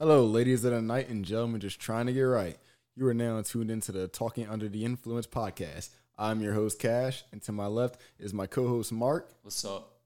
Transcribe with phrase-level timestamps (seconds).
[0.00, 2.56] Hello, ladies of the night and gentlemen just trying to get right.
[2.94, 5.90] You are now tuned into the Talking Under the Influence podcast.
[6.16, 9.98] I'm your host, Cash, and to my left is my co-host, Mark, What's up?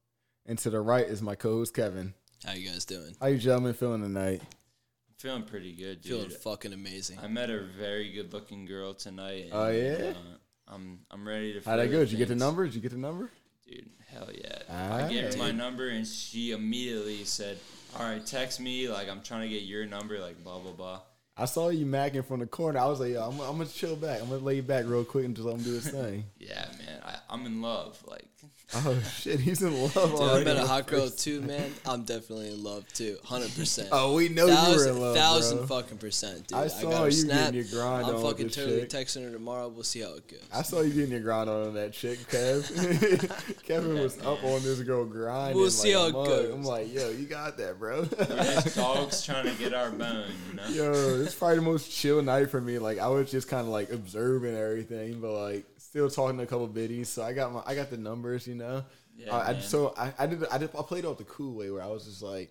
[0.46, 2.14] and to the right is my co-host, Kevin.
[2.42, 3.14] How you guys doing?
[3.20, 4.40] How you gentlemen feeling tonight?
[4.40, 6.12] I'm feeling pretty good, dude.
[6.12, 7.18] Feeling fucking amazing.
[7.22, 9.50] I met a very good looking girl tonight.
[9.52, 10.14] Oh, yeah?
[10.16, 11.68] uh, I'm I'm ready to.
[11.68, 11.98] How'd that go?
[11.98, 12.64] Did you get the number?
[12.64, 13.30] Did you get the number?
[13.68, 14.62] Dude, hell yeah!
[14.68, 17.58] I gave her my number and she immediately said,
[17.96, 18.88] "All right, text me.
[18.88, 20.18] Like I'm trying to get your number.
[20.18, 21.00] Like blah blah blah."
[21.34, 22.78] I saw you macking from the corner.
[22.78, 24.20] I was like, yo, I'm, I'm gonna chill back.
[24.20, 26.24] I'm gonna lay back real quick and just let him do his thing.
[26.38, 28.02] Yeah, man, I, I'm in love.
[28.06, 28.26] Like,
[28.76, 30.44] oh shit, he's in love Dude, I already.
[30.46, 31.70] met a hot girl too, man.
[31.84, 33.88] I'm definitely in love too, hundred percent.
[33.92, 35.66] Oh, we know you were thousand, in love, thousand bro.
[35.66, 36.56] fucking percent, dude.
[36.58, 37.52] I I, saw got her you snap.
[37.52, 38.88] getting your grind I'm on with fucking this totally chick.
[38.90, 39.68] texting her tomorrow.
[39.68, 40.40] We'll see how it goes.
[40.52, 43.62] I saw you getting your grind on on that chick, Kev.
[43.66, 45.56] Kevin was up on this girl grinding.
[45.58, 46.26] We'll see like how a it mug.
[46.28, 46.54] goes.
[46.54, 48.00] I'm like, yo, you got that, bro.
[48.18, 50.68] we're just dogs trying to get our bone, you know.
[50.68, 52.78] yo, it's probably the most chill night for me.
[52.78, 56.46] Like I was just kind of like observing everything, but like still talking to a
[56.46, 57.10] couple biddies.
[57.10, 58.82] So I got my, I got the numbers, you know.
[59.14, 61.70] Yeah, I, I so I, I did I did I played off the cool way
[61.70, 62.50] where I was just like,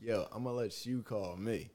[0.00, 1.68] yo, I'm gonna let you call me.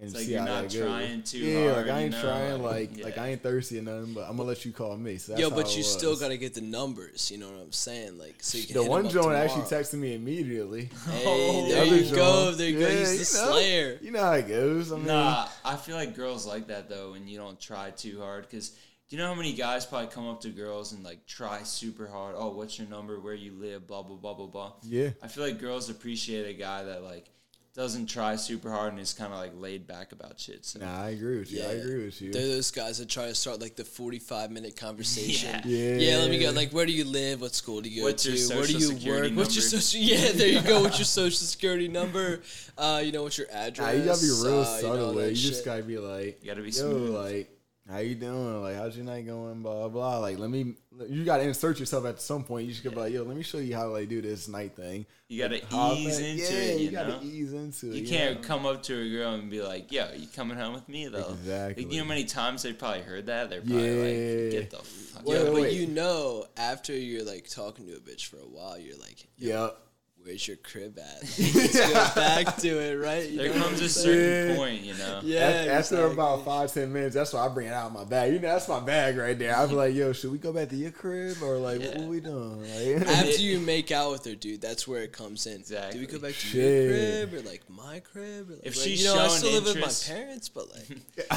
[0.00, 0.82] And It's like see you're how not that goes.
[0.82, 3.18] trying too yeah, hard, like I you ain't know, trying, like, like like.
[3.18, 5.18] I ain't thirsty or nothing, but I'm gonna let you call me.
[5.18, 7.30] So that's Yo, but it you still gotta get the numbers.
[7.30, 8.18] You know what I'm saying?
[8.18, 10.90] Like, so you can The hit one them joint actually texted me immediately.
[11.12, 12.44] Hey, Oh, there The other you go.
[12.46, 12.88] joint- There you go.
[12.88, 13.52] Yeah, He's the you know.
[13.52, 13.98] Slayer.
[14.02, 14.90] You know how it goes.
[14.92, 18.18] I mean, Nah, I feel like girls like that though, and you don't try too
[18.20, 18.42] hard.
[18.50, 18.72] Because
[19.08, 22.06] do you know how many guys probably come up to girls and like try super
[22.08, 22.34] hard?
[22.36, 23.20] Oh, what's your number?
[23.20, 23.86] Where you live?
[23.86, 24.72] Blah blah blah blah blah.
[24.82, 25.10] yeah.
[25.22, 27.26] I feel like girls appreciate a guy that like
[27.74, 30.64] doesn't try super hard and is kind of like laid back about shit.
[30.64, 31.60] So Nah, I agree with you.
[31.62, 32.32] I agree with you.
[32.32, 35.60] They're those guys that try to start like the 45 minute conversation.
[35.66, 35.96] Yeah.
[35.96, 35.96] Yeah.
[36.12, 36.50] Yeah, let me go.
[36.52, 37.42] Like, where do you live?
[37.42, 38.32] What school do you go What's to?
[38.32, 39.36] your where do social you security work?
[39.44, 40.00] What's your social?
[40.06, 40.80] Yeah, there you go.
[40.80, 42.40] What's your social security number?
[42.78, 43.86] Uh, you know what's your address?
[43.86, 45.28] Nah, you gotta be real uh, subtle you know, with.
[45.36, 47.10] You just gotta be like, You gotta be yo, smooth.
[47.14, 47.55] like,
[47.88, 48.62] how you doing?
[48.62, 49.62] Like, how's your night going?
[49.62, 50.18] Blah blah.
[50.18, 50.74] Like, let me.
[51.08, 52.66] You gotta insert yourself at some point.
[52.66, 54.74] You just gotta be like, yo, let me show you how they do this night
[54.74, 55.04] thing.
[55.28, 56.78] you gotta Hop ease into yeah, it.
[56.80, 57.96] You, you gotta ease into it.
[57.96, 60.88] You can't come up to a girl and be like, "Yo, you coming home with
[60.88, 61.84] me?" Though, Exactly.
[61.84, 63.50] Like, you know how many times they probably heard that?
[63.50, 64.50] They're probably Yeah.
[64.50, 65.72] like, "Get the fuck." Wait, Yeah, out." wait, but wait.
[65.74, 69.64] you know, after you're like talking to a bitch for a while, you're like, yo,
[69.66, 69.78] Yep.
[70.26, 71.22] Where's your crib at?
[71.38, 73.30] Let's go back to it, right?
[73.30, 74.56] You There know comes a certain Yeah.
[74.56, 75.20] point, you know.
[75.22, 78.04] Yeah, after, after about five ten minutes, that's why I bring it out of my
[78.04, 78.32] bag.
[78.32, 79.56] You know, that's my bag right there.
[79.56, 81.98] I be like, yo, should we go back to your crib or like what, Yeah.
[82.00, 82.60] what we doing?
[82.98, 85.60] Like, After you make out with her, dude, that's where it comes in.
[85.60, 85.92] Exactly.
[85.94, 86.90] Do we go back to Shit.
[86.90, 88.50] your crib or like my crib?
[88.50, 90.68] Or like, If like, she's you know, I showing still live with my parents, but
[90.74, 90.98] like,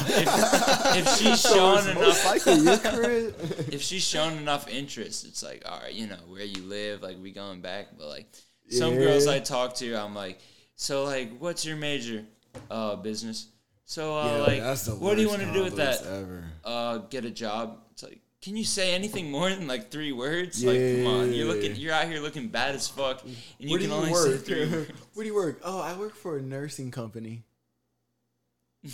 [0.96, 3.34] If she's so showing it's enough, likely your crib.
[3.72, 7.16] if she's shown enough interest, it's like, all right, you know, where you live, like
[7.22, 7.88] we going back.
[7.98, 8.26] But like
[8.70, 9.00] some Yeah.
[9.00, 10.38] girls I talk to, I'm like,
[10.76, 12.24] so like, what's your major?
[12.70, 13.46] Uh, business.
[13.84, 16.02] So uh, Yo, like, what do you want to do with that?
[16.04, 16.44] Ever.
[16.64, 17.78] Uh, get a job.
[17.92, 20.64] It's like, can you say anything more than like three words?
[20.64, 23.78] Like, come on, you're looking, you're out here looking bad as fuck, and you Where
[23.80, 24.44] can you only say work?
[24.44, 24.66] three.
[24.70, 24.90] words.
[25.14, 25.60] Where do you work?
[25.64, 27.42] Oh, I work for a nursing company.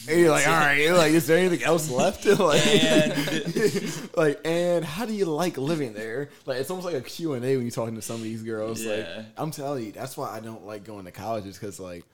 [0.08, 2.24] And you're like, all right, you're like, is there anything else left?
[2.40, 6.30] like, And- like, and how do you like living there?
[6.44, 8.42] Like, it's almost like a Q and A when you're talking to some of these
[8.42, 8.84] girls.
[8.84, 12.04] Like, I'm telling you, that's why I don't like going to colleges because, like,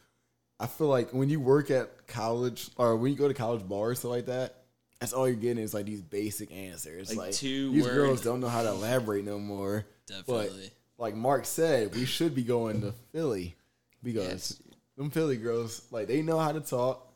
[0.60, 3.99] I feel like when you work at college or when you go to college bars
[4.00, 4.54] stuff like that,
[5.00, 7.09] that's all you're getting is like these basic answers.
[7.09, 9.84] Like Like, two these word- girls don't know how to elaborate no more.
[10.06, 10.71] definitely.
[10.99, 13.56] But like Mark said, we should be going to Philly
[14.04, 14.60] because
[14.97, 17.09] them Philly girls, like they know how to talk.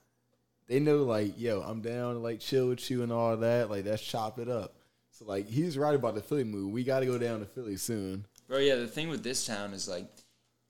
[0.69, 3.71] They know like, yo, I'm down to like chill with you and all that.
[3.71, 4.75] Like let's chop it up.
[5.10, 6.72] So like he's right about the Philly move.
[6.72, 8.27] We got to go down to Philly soon.
[8.49, 10.06] Bro, yeah, the thing with this town is like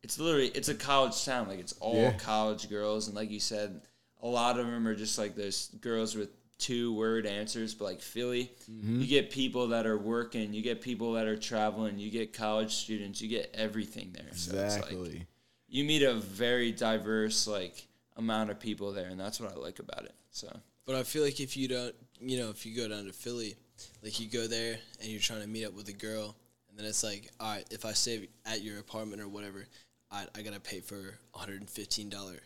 [0.02, 1.48] it's literally it's a college town.
[1.48, 2.12] Like it's all Yeah.
[2.12, 3.80] college girls and like you said,
[4.22, 8.00] a lot of them are just like those girls with two word answers, but like
[8.00, 9.00] Philly, Mm-hmm.
[9.00, 12.74] you get people that are working, you get people that are traveling, you get college
[12.74, 14.32] students, you get everything there.
[14.32, 15.26] So it's like Exactly.
[15.68, 19.78] you meet a very diverse like amount of people there and that's what I like
[19.78, 20.14] about it.
[20.30, 20.48] So
[20.86, 23.54] But I feel like if you don't, you know, if you go down to Philly,
[24.02, 26.34] like you go there and you're trying to meet up with a girl,
[26.70, 29.66] and then it's like, all right, if I stay at your apartment or whatever,
[30.10, 32.38] I, I gotta pay for $115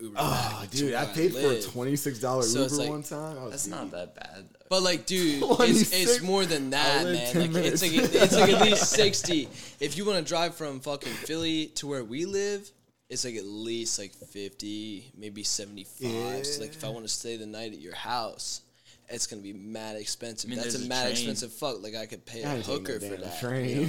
[0.00, 3.02] Uber Oh, dude, I where paid for a twenty six dollar So Uber like- one
[3.02, 3.38] time.
[3.38, 3.74] I was that's deep.
[3.74, 4.44] not that bad.
[4.50, 4.66] Though.
[4.68, 7.52] But like, dude, it's, it's more than that, man.
[7.52, 9.48] Like, it's like it's like at least sixty.
[9.80, 12.70] If you want to drive from fucking Philly to where we live,
[13.08, 16.46] it's like at least like fifty, maybe seventy five.
[16.46, 18.60] So like, if I want to stay the night at your house,
[19.08, 20.48] it's gonna be mad expensive.
[20.48, 21.12] I mean, That's a there's a mad train.
[21.12, 21.82] expensive fuck.
[21.82, 23.40] Like I could pay I a hooker for damn that.
[23.40, 23.88] Train.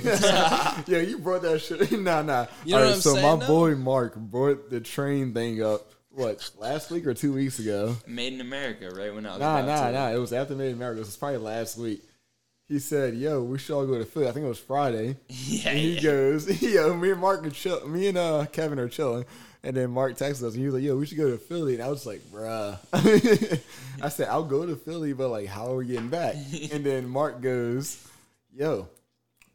[0.87, 1.91] yeah, you brought that shit.
[1.99, 2.45] nah, nah.
[2.63, 3.47] You know All what I'm so saying, my though?
[3.53, 7.95] boy Mark brought the train thing up what last week or two weeks ago.
[8.07, 9.91] Made in America, right when I was Nah, about nah, to.
[9.93, 10.09] nah.
[10.11, 11.01] It was after Made in America.
[11.01, 12.01] It was probably last week.
[12.69, 15.17] He said, "Yo, we should all go to Philly." I think it was Friday.
[15.27, 16.01] Yeah, And he yeah.
[16.01, 17.85] goes, "Yo, me and Mark are chill.
[17.87, 19.25] Me and uh, Kevin are chilling."
[19.61, 21.73] And then Mark texted us, and he was like, "Yo, we should go to Philly."
[21.73, 22.77] And I was like, "Bruh,"
[24.01, 26.35] I said, "I'll go to Philly, but like, how are we getting back?"
[26.71, 28.07] and then Mark goes,
[28.55, 28.87] "Yo,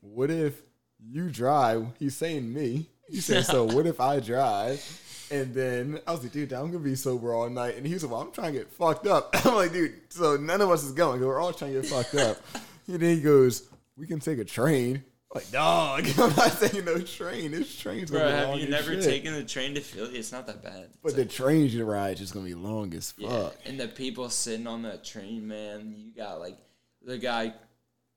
[0.00, 0.61] what if
[1.00, 2.87] you drive?" He's saying me.
[3.08, 4.82] He said, "So what if I drive?"
[5.31, 7.76] And then I was like, dude, I'm gonna be sober all night.
[7.76, 9.31] And he was like, well, I'm trying to get fucked up.
[9.46, 11.20] I'm like, dude, so none of us is going.
[11.22, 12.37] We're all trying to get fucked up.
[12.86, 15.02] And then he goes, we can take a train.
[15.32, 17.50] I'm like, dog, I'm not taking no train.
[17.52, 19.02] This train's gonna Bro, be have long you as never shit.
[19.04, 20.16] taken the train to Philly?
[20.19, 20.90] It's not that bad.
[21.02, 23.31] But It's the like- train you ride is gonna be long as fuck.
[23.31, 23.50] yeah.
[23.70, 26.56] And the people sitting on that train, man, you got like
[27.02, 27.54] the guy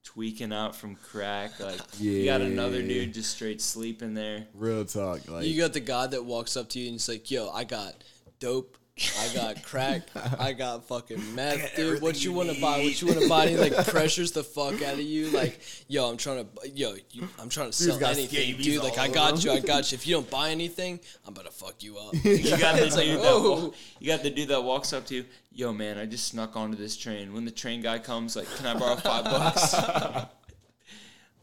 [0.03, 1.59] tweaking out from crack.
[1.59, 2.87] Like you got another Yeah.
[3.05, 4.47] dude just straight sleeping there.
[4.53, 7.29] Real talk, like You got the guy that walks up to you and he's like,
[7.31, 7.95] "Yo, I got
[8.39, 8.76] dope,
[9.19, 10.03] I got crack,
[10.39, 12.01] I got fucking meth, dude.
[12.01, 12.79] What you you want to buy?
[12.79, 16.09] What you want to buy?" He like pressures the fuck out of you, like, "Yo,
[16.09, 18.83] I'm trying to, yo, you, I'm trying to sell anything, dude.
[18.83, 19.95] Like, I got you, I got you.
[19.95, 23.23] If you don't buy anything, I'm gonna fuck you up." You got the dude that
[23.23, 23.73] whoa.
[23.99, 25.25] you got the dude that walks up to you.
[25.51, 27.33] Yo, man, I just snuck onto this train.
[27.33, 30.27] When the train guy comes, like, can I borrow five bucks?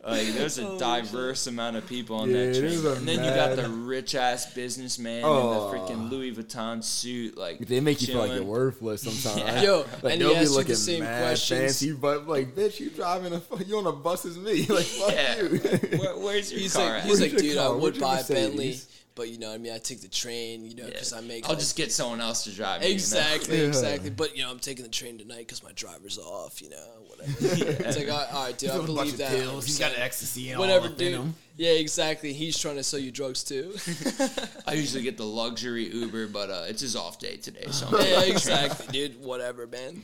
[0.07, 3.25] Like, there's a diverse amount of people on Yeah, that train, is a and then
[3.25, 5.39] you got the rich ass businessman Oh.
[5.39, 5.49] in
[5.89, 7.37] the freaking Louis Vuitton suit.
[7.37, 9.41] Like, they make you feel like you're worthless sometimes.
[9.55, 9.63] Yeah.
[9.63, 11.61] Yo, like and he they'll be asks you the same mad questions.
[11.61, 14.67] fancy, but like, bitch, you driving a fu- you on a bus as me?
[14.69, 15.43] Like, fuck Yeah.
[15.43, 15.99] you.
[15.99, 17.05] Where, where's your He's car like, at?
[17.05, 18.77] he's like, your dude, I would buy a Bentley,
[19.15, 20.91] but you know, what I mean, I take the train, you know, Yeah.
[20.91, 21.45] because I make.
[21.45, 22.89] I'll like- just get someone else to drive me.
[22.89, 22.95] you know?
[22.97, 23.65] Exactly, Yeah.
[23.69, 24.11] exactly.
[24.11, 26.61] But you know, I'm taking the train tonight because my driver's off.
[26.61, 27.04] You know, whatever.
[27.41, 29.31] It's like, all right, all right dude, I He's got a bunch believe that.
[29.31, 29.67] pills.
[29.67, 29.99] He's got 100%.
[30.01, 31.21] ecstasy and Whatever, all up in dude.
[31.21, 31.35] him.
[31.57, 32.33] Yeah, exactly.
[32.33, 33.75] He's trying to sell you drugs too.
[34.67, 37.95] I usually get the luxury Uber, but uh, it's his off day today, so I'm
[38.07, 39.23] yeah, exactly, dude.
[39.23, 40.03] Whatever, man.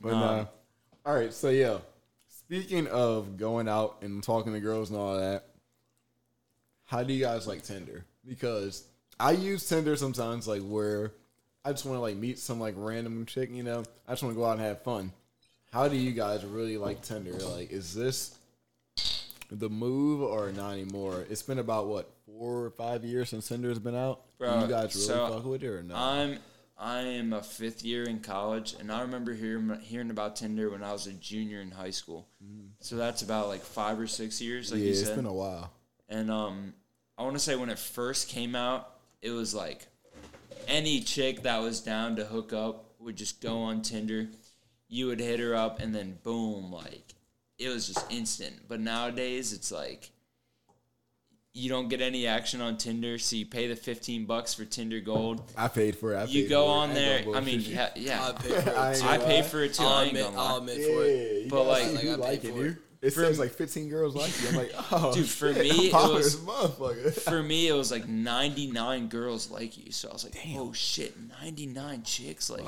[0.00, 0.24] But Nah.
[0.40, 0.46] uh,
[1.06, 1.78] all right, so yeah.
[2.28, 5.44] Speaking of going out and talking to girls and all that,
[6.84, 8.04] how do you guys like Tinder?
[8.26, 8.84] Because
[9.18, 11.12] I use Tinder sometimes, like where
[11.64, 13.82] I just want to like meet some like random chick, you know.
[14.06, 15.12] I just want to go out and have fun.
[15.72, 17.32] How do you guys really like Tinder?
[17.32, 18.36] Like, is this
[19.50, 21.24] the move or not anymore?
[21.30, 24.20] It's been about what four or five years since Tinder's been out.
[24.38, 25.96] Bro, you guys really so fuck with it or not?
[25.98, 26.38] I'm
[26.76, 30.82] I am a fifth year in college, and I remember hearing hearing about Tinder when
[30.82, 32.28] I was a junior in high school.
[32.80, 34.82] So that's about like five or six years, like Mm.
[34.82, 35.16] yeah, you it's said.
[35.16, 35.72] been a while.
[36.08, 36.74] and um,
[37.16, 38.90] I want to say when it first came out,
[39.22, 39.86] it was like
[40.68, 44.28] any chick that was down to hook up would just go on Tinder.
[44.88, 47.14] You would hit her up, and then boom, like
[47.58, 48.54] it was just instant.
[48.68, 50.10] But nowadays, it's like
[51.56, 55.00] you don't get any action on Tinder, so you pay the fifteen bucks for Tinder
[55.00, 55.40] Gold.
[55.56, 56.16] I paid for it.
[56.16, 57.24] I You go for on ain't there.
[57.24, 58.28] gonna I mean, yeah, yeah.
[58.28, 58.64] I paid for it.
[58.64, 58.70] Too.
[58.74, 59.42] I gonna pay lie.
[59.42, 59.82] for it too.
[59.84, 60.58] I'll admit, gonna I'll lie.
[60.58, 61.44] admit Yeah, for it.
[61.44, 62.70] you But, like- Like, I paid liking for you.
[62.70, 62.76] it.
[63.04, 64.48] It For- says like 15 girls like you.
[64.48, 67.12] I'm like, oh, Dude, for shit, me, I'm it was- as a motherfucker.
[67.30, 69.92] For me, it was like ninety nine girls like you.
[69.92, 72.64] So I was like, oh shit, ninety nine chicks like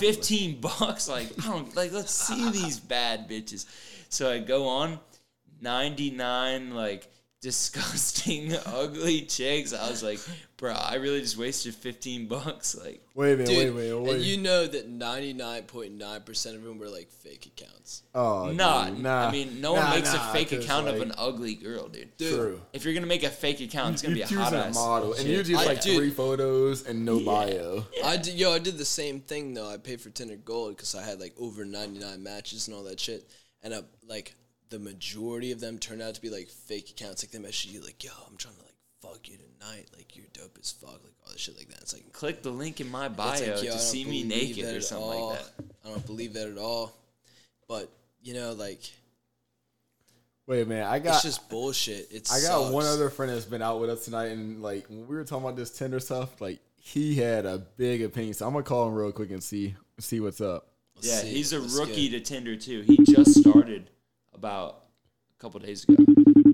[0.00, 1.08] fifteen bucks.
[1.08, 1.92] Like I don't like.
[1.92, 3.66] Let's see these bad bitches.
[4.08, 4.98] So I go on
[5.60, 7.08] ninety nine like
[7.44, 9.74] disgusting, ugly chicks.
[9.74, 10.18] I was like,
[10.56, 12.74] bro, I really just wasted fifteen bucks.
[12.74, 14.14] Like, Wait a minute, wait a Dude, minute, wait.
[14.14, 18.02] and you know that 99.9% of them were like fake accounts.
[18.14, 19.28] oh, nah, dude, nah.
[19.28, 22.16] I mean, no one makes nah, a fake account of an ugly girl, dude.
[22.16, 22.60] Dude, True.
[22.72, 25.12] If you're gonna make a fake account, it's gonna You're be a hot ass model,
[25.12, 25.98] and you just like dude.
[25.98, 27.84] three photos and no bio.
[28.02, 29.68] I did, yo, I did the same thing though.
[29.68, 32.98] I paid for Tinder Gold because I had like over 99 matches and all that
[32.98, 33.28] shit.
[33.62, 34.34] And uh, like
[34.74, 37.22] the majority of them turned out to be like fake accounts.
[37.22, 39.86] Like they message you like, yo, I'm trying to like fuck you tonight.
[39.96, 41.00] Like you're dope as fuck.
[41.04, 41.80] Like all this shit like that.
[41.80, 45.06] It's like, Click the link in my bio like, to see me naked or something
[45.08, 45.28] all.
[45.30, 45.64] like that.
[45.84, 46.92] I don't believe that at all.
[47.68, 47.88] But
[48.20, 48.80] you know, like
[50.46, 52.08] Wait a minute, I got it's just bullshit.
[52.10, 55.06] It's I got one other friend that's been out with us tonight, and like when
[55.06, 58.34] we were talking about this Tinder stuff, like he had a big opinion.
[58.34, 60.66] So I'm gonna call him real quick and see see what's up.
[61.00, 61.28] Yeah, see.
[61.28, 62.82] he's a Let's rookie get- to Tinder too.
[62.82, 63.88] He just started
[64.34, 64.84] about
[65.36, 66.02] a couple days ago.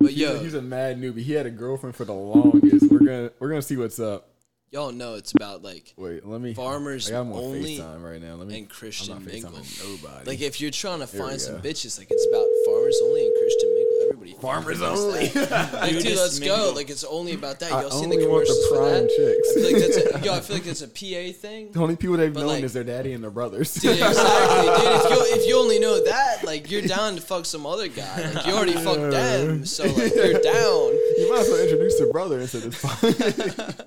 [0.01, 1.23] But yo, he's a mad newbie.
[1.23, 2.91] He had a girlfriend for the longest.
[2.91, 4.31] We're gonna we're gonna see what's up.
[4.71, 6.55] y'all know it's about like Wait, let me.
[6.55, 8.35] Farmers I got him on only FaceTime right now.
[8.37, 8.59] Let me.
[8.59, 9.51] and Christian I'm not mingle.
[9.53, 10.31] FaceTiming nobody.
[10.31, 11.61] Like if you're trying to we find some go.
[11.61, 13.90] bitches, like it's about farmers only and Christian mingle.
[14.21, 15.31] Everybody farmers only.
[15.81, 16.73] Like, dude, let's go.
[16.75, 17.71] Like it's only about that.
[17.71, 19.09] Y'all seen the only want the commercials for prime that?
[19.17, 19.49] chicks.
[19.49, 21.73] I feel like that's a, yo, I feel like that's a PA thing.
[21.73, 23.73] the only people they've But, known like- is their daddy and their brothers.
[23.75, 24.95] Dude, exactly, dude.
[24.95, 28.31] If you if you only know that, like you're down to fuck some other guy.
[28.35, 30.93] Like you already fucked them, so like you're down.
[31.17, 32.83] you might as well introduce their brother into this.
[32.83, 33.87] podcast.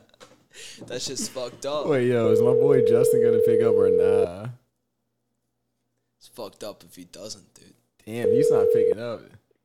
[0.87, 1.87] That's just fucked up.
[1.87, 4.47] Wait, yo, is my boy Justin gonna pick up or nah?
[6.17, 7.73] It's fucked up if he doesn't, dude.
[8.05, 9.21] Damn, he's not picking up.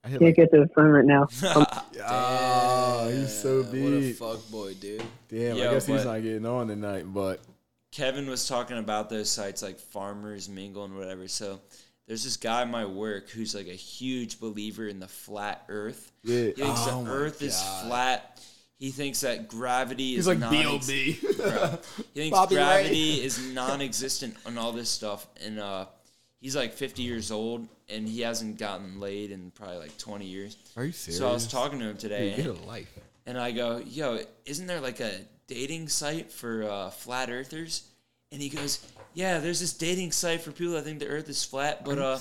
[0.08, 1.28] I Can't like, get to the phone right now.
[1.54, 1.66] Um,
[2.06, 4.12] oh, he's so Damn, What a beat.
[4.16, 5.02] fuck boy, dude.
[5.28, 7.40] Damn, Yo, I guess he's not getting on tonight, but
[7.92, 11.28] Kevin was talking about those sites like Farmers Mingle and whatever.
[11.28, 11.60] So
[12.06, 16.10] there's this guy at my work who's like a huge believer in the flat Earth.
[16.22, 16.36] yeah.
[16.46, 18.40] He thinks Oh the my Earth is flat.
[18.78, 21.18] He thinks that gravity He's is like non- B.O.B.
[21.36, 21.78] Bro,
[22.14, 22.62] He thinks Bobby Ray.
[22.62, 25.86] gravity is non-existent on all this stuff, and uh,
[26.40, 30.56] he's like 50 years old, and he hasn't gotten laid in probably like 20 years.
[30.76, 31.18] Are you serious?
[31.18, 32.88] So I was talking to him today, Dude, get and, a life.
[33.26, 35.12] and I go, "Yo, isn't there like a
[35.46, 37.84] dating site for uh, flat earthers?"
[38.30, 38.80] And he goes,
[39.18, 42.18] "Yeah, there's this dating site for people that think the Earth is flat, but uh?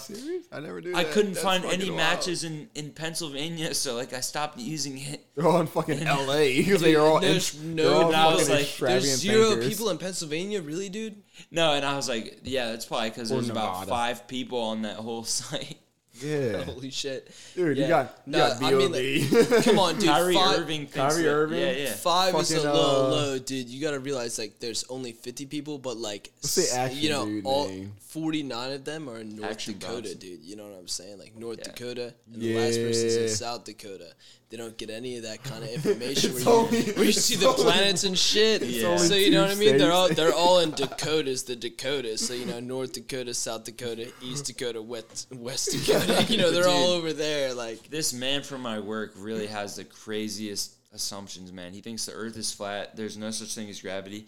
[0.51, 0.95] I never knew.
[0.95, 1.13] I that.
[1.13, 1.97] couldn't That's find any wild.
[1.97, 6.57] matches in in Pennsylvania, so like I stopped using it." They're all in fucking L.A.
[6.63, 7.19] because they are all.
[7.19, 9.69] There's int- no- they're all and I was like, There's zero thinkers.
[9.69, 11.21] people in Pennsylvania, really, dude.
[11.51, 14.95] No, and I was like, "Yeah, that's probably because there's about five people on that
[14.97, 15.77] whole site."
[16.21, 17.83] Yeah, Holy shit, dude, Yeah.
[17.83, 19.61] you got you No, got I mean, B.O.B.
[19.63, 20.09] Come on, dude.
[20.09, 20.87] Kyrie five, Irving.
[20.87, 21.59] Kyrie that- Irving?
[21.59, 21.93] Yeah, yeah.
[21.93, 23.67] Five is a Fucking, little uh, low, dude.
[23.69, 27.45] You gotta realize like there's only 50 people, but like What's action you know dude
[27.45, 27.93] all name?
[27.99, 30.17] 49 of them are in North Action Dakota, Bronson.
[30.19, 30.39] dude.
[30.41, 31.19] You know what I'm saying?
[31.19, 31.71] Like North Yeah.
[31.71, 34.07] Dakota, and the last person's in South Dakota.
[34.49, 37.11] They don't get any of that kind of information where It's you, only- where you
[37.11, 38.61] see the only- planets and shit.
[38.63, 39.77] It's So you know what I mean?
[39.77, 42.25] They're all they're all in Dakotas, the Dakotas.
[42.25, 46.06] So you know North Dakota, South Dakota, East Dakota, West West Dakota.
[46.29, 47.53] You know they're all over there.
[47.53, 51.73] Like This man from my work really has the craziest assumptions, man.
[51.73, 52.95] He thinks the earth is flat.
[52.95, 54.27] There's no such thing as gravity.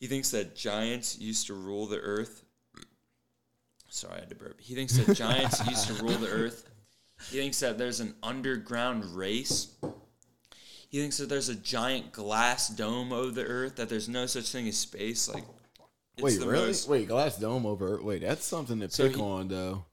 [0.00, 2.42] He thinks that giants used to rule the earth.
[3.88, 4.60] Sorry, I had to burp.
[4.60, 6.68] He thinks that giants used to rule the earth.
[7.30, 9.74] He thinks that there's an underground race.
[10.90, 14.50] He thinks that there's a giant glass dome over the earth, that there's no such
[14.50, 15.28] thing as space.
[15.32, 15.44] Like,
[16.20, 16.66] Wait, really?
[16.66, 18.00] most- Wait, glass dome over.
[18.02, 19.84] Wait, that's something to So pick he- on though.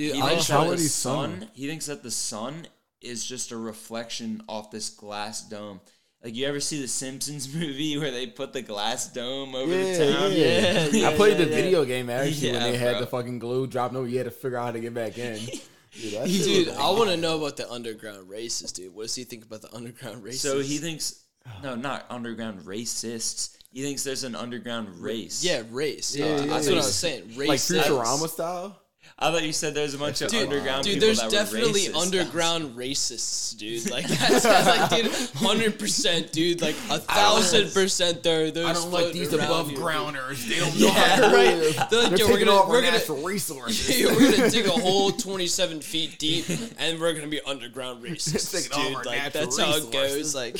[0.00, 1.40] Dude, He I thinks that how wanna- would the sun.
[1.40, 1.50] sun?
[1.54, 2.66] He thinks that the sun
[3.00, 5.80] is just a reflection off this glass dome.
[6.22, 9.96] Like you ever see the Simpsons movie where they put the glass dome over Yeah,
[9.98, 10.32] the town?
[10.32, 10.88] yeah.
[10.92, 11.56] Yeah, I played yeah, the yeah.
[11.56, 13.00] video game actually when Yeah, they had bro.
[13.00, 13.92] the fucking glue drop.
[13.92, 15.38] No, you had to figure out how to get back in.
[15.92, 18.94] Dude, that Dude, I want to know about the underground races, dude.
[18.94, 20.40] What does he think about the underground races?
[20.42, 21.24] So he thinks
[21.64, 23.56] no, not underground racists.
[23.72, 25.42] He thinks there's an underground race.
[25.44, 26.14] yeah, race.
[26.14, 26.72] Yeah, Uh, yeah, that's yeah.
[26.74, 27.22] what I was saying.
[27.36, 27.48] Race.
[27.48, 28.79] like that's- Futurama style.
[29.18, 31.30] I thought you said there's a bunch of Dude, underground Dude, people there's that were
[31.30, 31.96] definitely racist.
[32.02, 33.90] underground racists, dude.
[33.90, 36.62] Like that's, that's like, dude, hundred percent, dude.
[36.62, 38.22] Like a thousand percent.
[38.22, 38.66] There, there's.
[38.66, 39.78] I don't like these above here.
[39.78, 40.46] grounders.
[40.48, 41.54] They don't know Yeah, how to right.
[41.56, 41.76] live.
[41.90, 43.90] They're like, They're "Yo, we're gonna- off we're gonna- natural resources.
[44.00, 46.46] Yeah, we're gonna dig a hole 27 feet deep,
[46.78, 49.06] and we're gonna be underground racists, Taking all dude.
[49.06, 50.34] Like natural that's how it goes.
[50.34, 50.56] Like,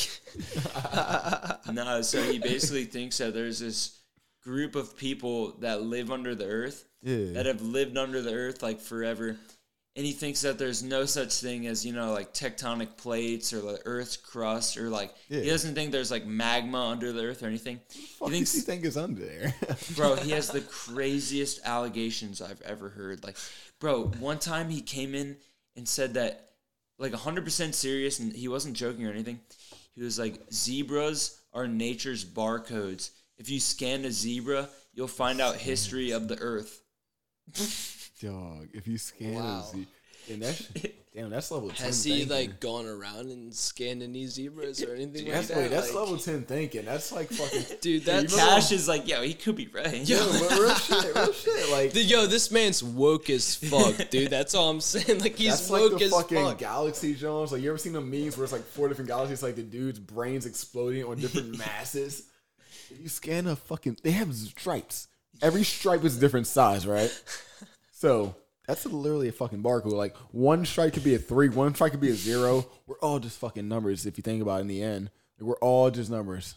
[1.72, 3.98] No, so he basically thinks that there's this
[4.42, 7.32] group of people that live under the earth Yeah.
[7.32, 9.36] that have lived under the earth like forever.
[9.96, 13.60] And he thinks that there's no such thing as, you know, like tectonic plates or
[13.60, 17.46] the earth's crust or like he doesn't think there's like magma under the earth or
[17.46, 17.80] anything.
[17.88, 19.54] Fuck he thinks he think is under there?
[19.96, 23.24] bro, he has the craziest allegations I've ever heard.
[23.24, 23.36] Like,
[23.80, 25.36] bro, one time he came in
[25.76, 26.50] and said that,
[26.98, 29.40] like, 100% serious, and he wasn't joking or anything.
[29.94, 33.10] He was like, zebras are nature's barcodes.
[33.38, 36.82] If you scan a zebra, you'll find out history of the earth.
[38.22, 39.60] Dog, if you scan Wow.
[39.66, 39.86] a Z,
[40.30, 40.62] and that's
[41.14, 41.86] damn, that's level ten.
[41.86, 42.28] has he thinking.
[42.28, 45.56] like gone around and scanned any zebras or anything like That's that?
[45.56, 46.84] wait, that's Like, level ten thinking.
[46.84, 48.06] That's like fucking dude.
[48.06, 50.06] Yeah, you That's Cash is like, yo, he could be right.
[50.06, 51.70] Yo, Yo, but real shit, real shit.
[51.70, 54.30] Like Dude, yo, this man's woke as fuck, dude.
[54.30, 55.20] That's all I'm saying.
[55.20, 56.58] Like he's that's like woke the as fucking fuck.
[56.58, 57.52] galaxy Jones.
[57.52, 59.98] Like you ever seen the memes where it's like four different galaxies, like the dude's
[59.98, 62.24] brains exploding on different masses.
[63.00, 65.08] You scan a fucking, they have stripes.
[65.42, 67.10] Every stripe is a different size, right?
[67.92, 68.34] So
[68.66, 69.92] that's literally a fucking barcode.
[69.92, 72.64] Like one stripe could be a three, one stripe could be a zero.
[72.86, 75.10] We're all just fucking numbers if you think about it in the end.
[75.38, 76.54] We're all just numbers.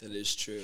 [0.00, 0.62] That is true.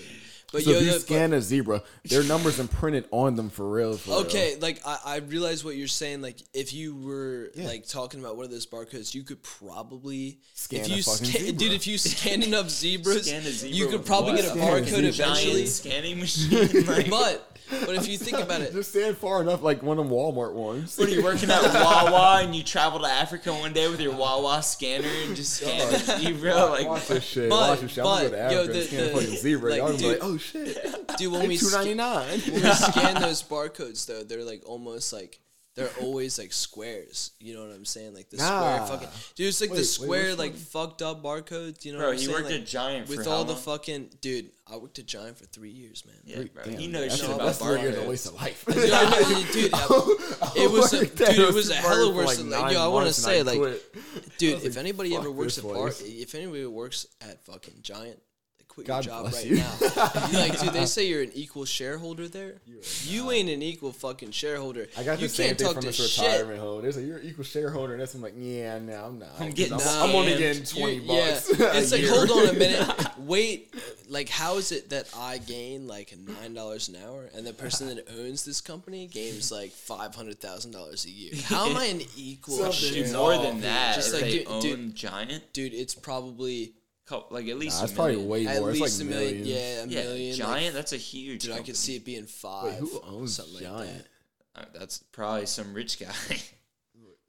[0.52, 3.50] But So yo, if you the- but- scan a zebra, their numbers imprinted on them
[3.50, 3.96] for real.
[3.96, 4.18] For real.
[4.20, 6.22] Okay, like I, I realize what you're saying.
[6.22, 7.66] Like if you were Yeah.
[7.66, 11.26] like talking about one of those barcodes, you could probably Scan if a you fucking
[11.26, 11.58] scan, zebra.
[11.58, 11.72] dude.
[11.72, 14.42] If you scan enough zebras, Scan zebra you could probably what?
[14.42, 15.08] get a Scan a barcode zebra.
[15.08, 15.66] eventually.
[15.66, 16.86] Scanning machine.
[16.86, 20.04] Like, But but if you think about it, Just stand far enough, like one of
[20.06, 20.96] them Walmart ones.
[20.98, 24.14] What are you working at Wawa and you travel to Africa one day with your
[24.14, 26.54] Wawa scanner and just scan a zebra?
[26.54, 27.50] Watch Like, this shit.
[27.50, 28.04] But- Watch this shit.
[28.04, 29.70] I'm gonna go to but, yo, Africa and the- scan the- fucking zebra.
[29.70, 31.16] like, Y'all gonna be dude- like, oh shit.
[31.18, 32.40] dude, when we Two sca- ninety nine.
[32.40, 35.38] when we scan those barcodes though, they're like almost like
[35.76, 37.30] they're always like squares.
[37.38, 38.12] You know what I'm saying?
[38.14, 38.84] Like the Nah.
[38.84, 39.46] square fucking dude.
[39.48, 40.60] It's like Wait, the square which like one?
[40.60, 41.84] fucked up barcodes.
[41.84, 42.34] You know bro, what I'm he saying?
[42.36, 44.50] worked Like, at Giant with how all the fucking dude.
[44.66, 46.14] I worked at Giant for three years, man.
[46.24, 46.62] Yeah, bro.
[46.64, 48.08] Damn, he knows that's shit a- about that's three years a barcodes.
[48.08, 48.64] waste of life.
[48.72, 51.28] Dude, I know, dude, I- it was a, worked dude.
[51.30, 52.84] It was a supermarket hella worse like than nine like, yo.
[52.84, 53.58] I want to say like,
[54.38, 56.02] dude, if anybody ever works at bar, place.
[56.04, 58.20] if anybody works at fucking Giant, like
[58.80, 59.56] quit God your job bless right you.
[59.56, 60.40] now.
[60.40, 62.54] like, dude, they say you're an equal shareholder there.
[63.04, 64.88] You ain't an equal fucking shareholder.
[64.96, 66.24] I got you the same can't thing talk from to this shit.
[66.24, 66.82] retirement home.
[66.82, 69.28] There's like you're an equal shareholder, and that's I'm like, yeah, no, I'm not.
[69.38, 70.38] I'm getting I'm, I'm only scammed.
[70.38, 71.50] getting You- twenty yeah, bucks.
[71.60, 72.10] a it's like year.
[72.10, 73.18] hold on a minute.
[73.18, 73.74] Wait,
[74.08, 77.88] like how is it that I gain like nine dollars an hour, and the person
[77.94, 81.32] that owns this company gains like five hundred thousand dollars a year?
[81.44, 82.56] How am I an equal?
[82.72, 86.72] Something share- More than that, Just like, they dude- own dude- Giant, Dude, it's probably
[87.10, 88.28] co- like at least Nah, a that's probably million.
[88.30, 88.70] way at more.
[88.70, 89.40] It's least like a million.
[89.42, 89.48] millions.
[89.48, 90.38] Yeah, a yeah, million.
[90.38, 90.74] like, Giant.
[90.74, 91.42] that's a huge.
[91.42, 91.66] dude, I company.
[91.66, 92.64] could see it being five.
[92.64, 93.76] Wait, who owns something Giant?
[93.78, 94.06] like that.
[94.56, 96.12] Uh, That's probably some rich guy.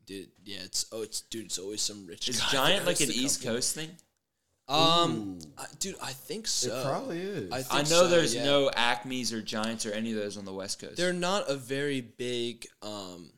[0.08, 2.28] Dude, yeah, it's oh, it's dude, it's always some rich.
[2.28, 3.56] Is guy Giant like an East company.
[3.56, 3.90] Coast thing?
[4.68, 6.76] Um, I, dude, I think so.
[6.76, 7.52] It probably is.
[7.52, 8.44] I I know so, there's yeah.
[8.46, 10.98] no Acme's or Giants or any of those on the West Coast.
[10.98, 13.32] They're not a very big um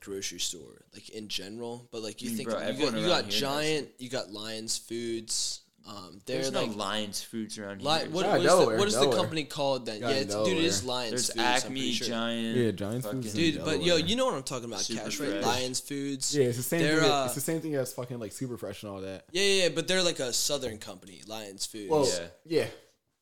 [0.00, 1.88] grocery store, like in general.
[1.90, 4.08] But like you I mean, think bro, you got, you got here knows Giant, you
[4.08, 5.62] got Lions Foods.
[5.90, 7.88] Um, they're There's like no Lions Foods around here.
[7.90, 10.00] Li- what, Yeah, what is Delaware, the, what is the company called then?
[10.02, 11.64] Yeah, Yeah, it's, dude, it is Lions There's Foods.
[11.64, 12.08] Acme, sure.
[12.08, 12.56] Giant.
[12.58, 14.80] Yeah, Giants Foods Dude, but yo, you know what I'm talking about?
[14.80, 15.30] Super Cash right?
[15.30, 15.44] fresh.
[15.44, 16.36] Lions Foods.
[16.36, 16.80] yeah, it's the same.
[16.82, 19.24] They're, Thing, uh, it's the same thing as fucking like super fresh and all that.
[19.32, 21.90] Yeah, yeah, yeah, but they're like a southern company, Lions Foods.
[21.90, 22.26] Well, Yeah.
[22.44, 22.66] yeah,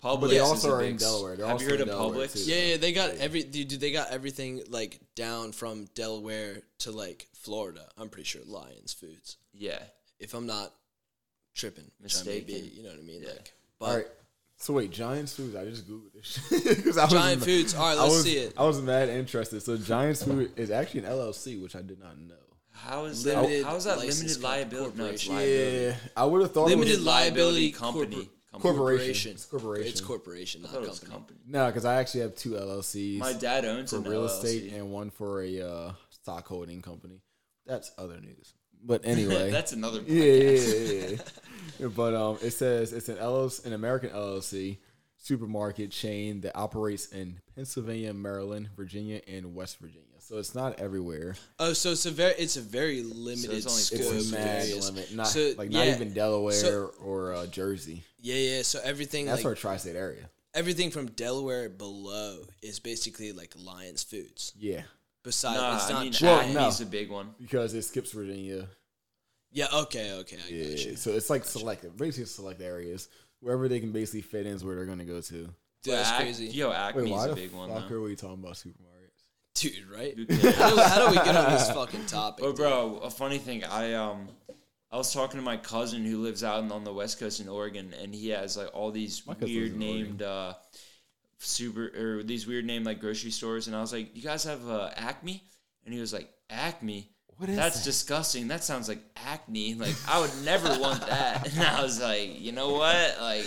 [0.02, 1.36] Publix But they is also are in Delaware.
[1.36, 2.44] They're Have also you heard in of Delaware, Publix?
[2.44, 2.50] too.
[2.50, 6.90] Yeah, yeah, they got every dude, dude, they got everything like down from Delaware to
[6.90, 7.88] like Florida.
[7.96, 9.36] I'm pretty sure Lions Foods.
[9.52, 9.78] Yeah.
[10.18, 10.72] If I'm not
[11.56, 12.76] tripping, which I may be, Mistaken.
[12.76, 13.22] you know what I mean?
[13.22, 13.28] Yeah.
[13.30, 14.06] Like, but All right.
[14.58, 15.54] So wait, Giants Foods.
[15.54, 17.74] I just googled this shit 'Cause I was Giant ma- Foods.
[17.74, 18.54] All right, I let's was, see it.
[18.56, 19.60] I was mad interested.
[19.62, 22.34] So Giants Food is actually an LLC, which I did not know.
[22.70, 23.68] How is Limited that?
[23.68, 24.96] How is that limited liability?
[24.98, 25.84] No, liability.
[25.86, 28.16] Yeah, I would have thought limited it was liability company.
[28.16, 28.62] corpor- corporation.
[28.62, 29.32] corporation.
[29.32, 29.88] It's corporation.
[29.88, 31.10] It's corporation, not thought it company.
[31.10, 31.38] company.
[31.46, 33.18] No, because I actually have two LLCs.
[33.18, 34.44] My dad owns for an real LLC.
[34.44, 37.20] estate and one for a uh, stock holding company.
[37.66, 38.54] That's other news.
[38.84, 40.50] But anyway, That's another yeah, yeah,
[41.10, 41.16] yeah,
[41.78, 41.88] yeah.
[41.88, 44.78] But um, it says it's an LLC, an American LLC
[45.18, 50.02] supermarket chain that operates in Pennsylvania, Maryland, Virginia, and West Virginia.
[50.20, 51.36] So it's not everywhere.
[51.58, 54.00] Oh, so it's a very it's a very limited only scope.
[54.00, 55.14] It's It's a mad limit.
[55.14, 58.02] Not So, like not yeah, even Delaware so- or uh, Jersey.
[58.20, 58.62] Yeah, yeah.
[58.62, 60.28] So everything That's like our tri-state area.
[60.54, 64.52] everything from Delaware below is basically like Lions Foods.
[64.58, 64.82] Yeah,
[65.26, 66.60] Besides, Nah, it's not I mean, Well, no.
[66.60, 67.34] Acme's a big one.
[67.40, 68.68] because it skips Virginia.
[69.52, 69.66] Yeah.
[69.74, 70.12] Okay.
[70.20, 70.36] Okay.
[70.36, 70.96] I Yeah, got you.
[70.96, 73.08] so it's like select, basically select areas
[73.40, 75.32] wherever they can basically fit in is where they're gonna go to.
[75.32, 75.50] Dude,
[75.84, 76.46] But that's Ac- crazy.
[76.46, 77.96] Yo, Wait, Acme's why a big one fuck though.
[77.96, 78.72] are we talking about supermarkets?
[79.56, 80.14] Dude, right?
[80.16, 82.44] Who how, do, how do we get on this fucking topic?
[82.44, 82.56] But dude?
[82.56, 84.28] bro, a funny thing, I um,
[84.92, 87.92] I was talking to my cousin who lives out on the west coast in Oregon,
[88.00, 89.78] and he has like all these My weird lives in Oregon.
[89.78, 90.54] named uh,
[91.38, 94.68] super or these weird name like grocery stores, and I was like, "You guys have
[94.68, 95.42] uh, Acme?"
[95.84, 97.84] And he was like, "Acme." What is That's that?
[97.84, 98.48] disgusting.
[98.48, 99.74] That sounds like acne.
[99.74, 101.46] Like I would never want that.
[101.54, 103.18] And I was like, you know what?
[103.20, 103.44] Like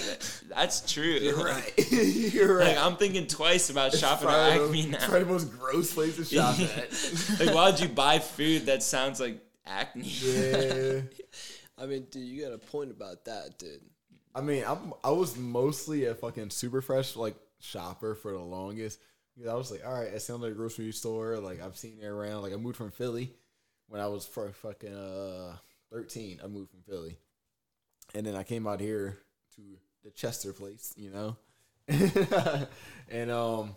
[0.48, 1.06] that's true.
[1.06, 1.92] You're right.
[1.92, 2.76] You're right.
[2.76, 4.98] Like I'm thinking twice about shopping at Acme the- now.
[5.00, 7.40] Probably the most gross place to shop at.
[7.40, 10.04] like why would you buy food that sounds like acne?
[10.08, 11.02] yeah.
[11.76, 13.82] I mean, dude, you got a point about that, dude.
[14.36, 19.00] I mean, I'm I was mostly a fucking super fresh like shopper for the longest.
[19.36, 21.38] Because I was like, all right, it sounds like a grocery store.
[21.38, 22.42] Like I've seen it around.
[22.42, 23.32] Like I moved from Philly
[23.88, 25.56] when I was for fucking uh
[25.92, 26.42] 13.
[26.44, 27.18] I moved from Philly,
[28.14, 29.18] and then I came out here
[29.56, 29.62] to
[30.04, 31.38] the Chester place, you know,
[33.10, 33.76] and um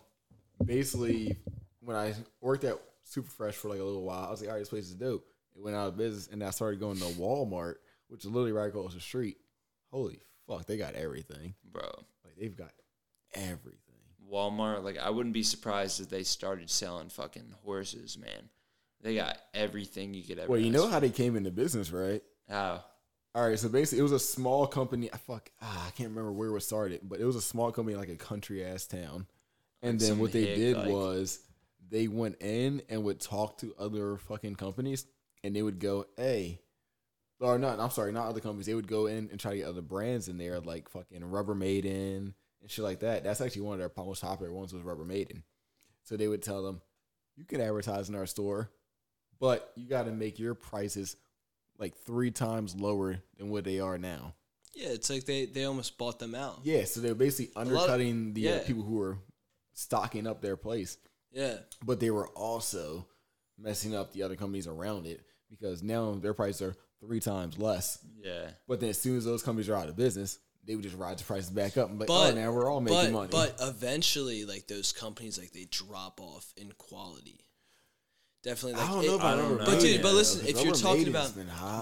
[0.64, 1.36] basically
[1.80, 4.54] when I worked at Super Fresh for like a little while, I was like, all
[4.54, 5.26] right, this place is dope.
[5.54, 7.74] It went out of business, and I started going to Walmart,
[8.08, 9.36] which is literally right across the street.
[9.90, 11.54] Holy fuck, they got everything.
[11.70, 11.90] Bro.
[12.24, 12.72] Like they've got
[13.34, 13.78] everything.
[14.30, 18.48] Walmart, like I wouldn't be surprised if they started selling fucking horses, man.
[19.02, 21.90] They got everything you could ever Well, you know ask how they came into business,
[21.90, 22.22] right?
[22.46, 22.52] for.
[22.54, 22.84] how?
[23.34, 25.08] All right, so basically, it was a small company.
[25.10, 27.72] I fuck, ah, I can't remember where it was started, but it was a small
[27.72, 29.26] company, like a country ass town.
[29.80, 31.40] And Like then what they hick, did like- was
[31.88, 35.06] they went in and would talk to other fucking companies,
[35.42, 36.60] and they would go, "Hey,"
[37.40, 37.80] or not.
[37.80, 38.66] I'm sorry, not other companies.
[38.66, 41.54] They would go in and try to get other brands in there, like fucking Rubber
[41.54, 43.24] Maiden and shit like that.
[43.24, 45.42] That's actually one of their most popular ones was Rubber Maiden.
[46.04, 46.80] So they would tell them,
[47.36, 48.70] "You can advertise in our store,
[49.38, 51.16] but you got to make your prices."
[51.78, 54.34] Like three times lower than what they are now.
[54.74, 56.60] Yeah, it's like they they almost bought them out.
[56.62, 59.18] Yeah, so they're basically lot of- undercutting the uh, people who are
[59.72, 60.98] stocking up their place,
[61.32, 61.56] Yeah.
[61.84, 63.08] but they were also
[63.58, 67.98] messing up the other companies around it because now their prices are three times less.
[68.22, 68.50] Yeah.
[68.68, 71.18] But then as soon as those companies are out of business, they would just ride
[71.18, 73.28] the prices back up and be like, But oh, now we're all making but, money.
[73.30, 77.40] But eventually, like those companies, like they drop off in quality.
[78.42, 79.64] Definitely, like I don't it- know about don't Rubber know.
[79.66, 81.36] But Maiden, dude, but though, listen, 'cause if you're talking about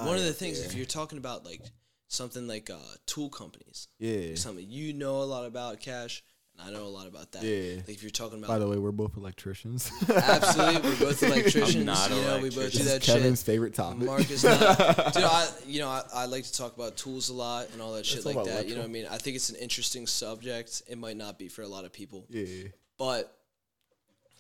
[0.05, 0.69] one of the things, there.
[0.69, 1.63] if you're talking about like
[2.09, 4.35] something like uh, tool companies, yeah.
[4.35, 6.30] something you know a lot about, Cash, and
[6.65, 7.43] I know a lot about that.
[7.43, 7.77] Yeah.
[7.77, 8.49] Like if you're talking about.
[8.49, 9.91] By the way, we're both electricians.
[10.09, 11.77] absolutely, we're both electricians.
[11.77, 13.47] I'm not you know, we both do This is that Kevin's shit.
[13.47, 14.01] favorite topic.
[14.01, 14.59] Mark is not.
[15.15, 17.95] Dude, I you know I, I like to talk about tools a lot and all
[17.95, 18.69] that shit like about that.
[18.69, 19.07] You know what I mean?
[19.11, 20.83] I think it's an interesting subject.
[20.89, 22.27] It might not be for a lot of people.
[22.29, 22.69] yeah.
[22.99, 23.35] But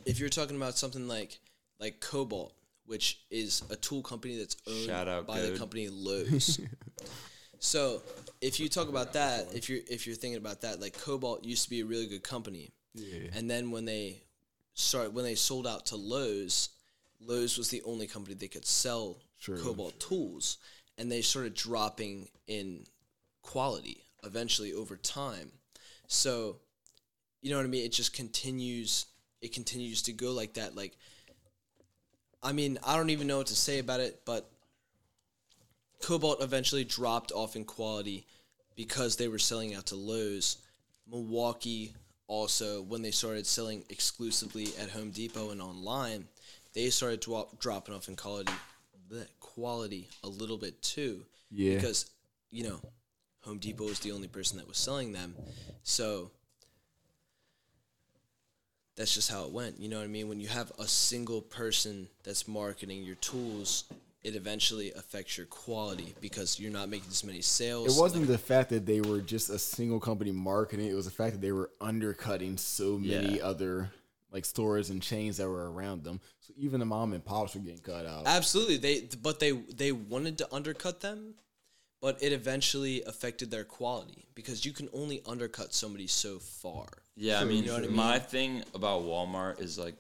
[0.05, 1.39] if you're talking about something like
[1.79, 2.53] like Kobalt,
[2.87, 6.61] which is a tool company that's owned Shout out by the company Lowe's.
[7.59, 8.03] so
[8.41, 11.65] if you talk about that, if you're if you're thinking about that, like Kobalt used
[11.65, 13.29] to be a really good company, Yeah.
[13.35, 14.23] and then when they
[14.75, 16.71] start when they sold out to Lowe's,
[17.21, 19.57] Lowe's was the only company that could sell Sure.
[19.59, 20.59] Kobalt tools,
[20.99, 22.87] and they started dropping in
[23.43, 25.53] quality eventually over time.
[26.09, 26.59] So,
[27.41, 27.85] you know what I mean?
[27.87, 29.07] It just continues.
[29.41, 30.75] It continues to go like that.
[30.77, 30.99] Like,
[32.43, 34.51] I mean, I don't even know what to say about it, but
[36.03, 38.27] Kobalt eventually dropped off in quality
[38.77, 40.59] because they were selling out to Lowe's.
[41.11, 41.93] Milwaukee
[42.27, 46.27] also, when they started selling exclusively at Home Depot and online,
[46.75, 48.53] they started drop, dropping off in quality,
[49.41, 51.25] quality a little bit too.
[51.51, 51.75] Yeah.
[51.75, 52.11] Because
[52.51, 52.81] you know,
[53.45, 55.35] Home Depot was the only person that was selling them,
[55.83, 56.31] so
[58.97, 59.81] that's just how it went.
[59.81, 60.29] You know what I mean?
[60.29, 63.85] When you have a single person that's marketing your tools,
[64.23, 67.97] it eventually affects your quality because you're not making as many sales.
[67.97, 70.87] It wasn't the fact that they were just a single company marketing.
[70.87, 73.45] It was the fact that they were undercutting so many Yeah.
[73.45, 73.91] other
[74.33, 76.21] like stores and chains that were around them.
[76.41, 78.27] So even the mom and pops were getting cut out.
[78.27, 81.35] Absolutely, they but they they wanted to undercut them,
[82.01, 86.87] but it eventually affected their quality because you can only undercut somebody so far.
[87.17, 87.97] Yeah, I mean, you know what I mean?
[87.97, 89.97] my thing about Walmart is like,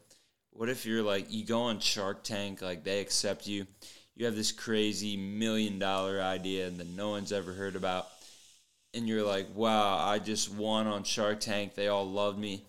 [0.52, 3.66] what if you're like, you go on Shark Tank, like they accept you,
[4.20, 8.06] you have this crazy million dollar idea that no one's ever heard about,
[8.92, 12.62] and you're like, wow, I just won on Shark Tank, they all loved me,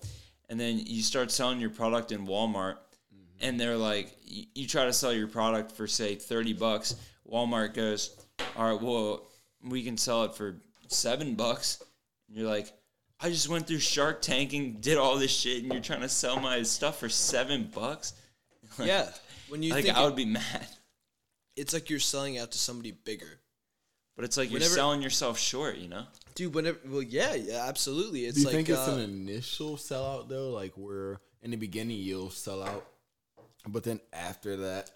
[0.49, 2.77] and then you start selling your product in Walmart,
[3.13, 3.41] mm-hmm.
[3.41, 6.95] and they're like, you, you try to sell your product for say thirty bucks,
[7.29, 8.15] Walmart goes,
[8.55, 9.27] all right, well,
[9.61, 10.55] we can sell it for
[10.87, 11.83] seven bucks,
[12.29, 12.71] and you're like.
[13.23, 16.09] I just went through Shark Tank and did all this shit, and you're trying to
[16.09, 18.13] sell my stuff for seven bucks.
[18.79, 19.09] Like, yeah,
[19.49, 20.67] when you like think I it- would be mad,
[21.55, 23.39] it's like you're selling out to somebody bigger,
[24.15, 26.03] but it's like you're selling yourself short, you know?
[26.35, 26.53] dude.
[26.53, 28.25] Whenever, well, yeah, yeah, absolutely.
[28.25, 31.57] It's Do you like think it's uh, an initial sellout though, like where in the
[31.57, 32.85] beginning you'll sell out,
[33.67, 34.89] but then after that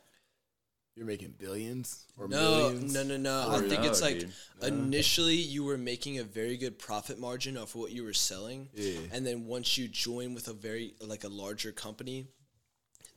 [0.96, 2.94] you're making billions or No, millions?
[2.94, 3.50] no, no, no.
[3.52, 4.32] Or I think it's like dude.
[4.63, 8.70] initially you were making a very good profit margin off of what you were selling,
[8.74, 9.00] Yeah.
[9.12, 12.28] and then once you join with a very like a larger company,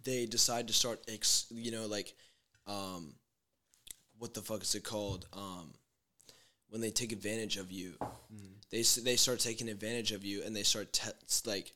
[0.03, 2.15] they decide to start ex, you know, like,
[2.67, 3.15] um,
[4.19, 5.27] what the fuck is it called?
[5.33, 5.73] Um,
[6.71, 7.95] when they take advantage of you,
[8.71, 11.11] they s- they start taking advantage of you, and they start te-
[11.47, 11.73] like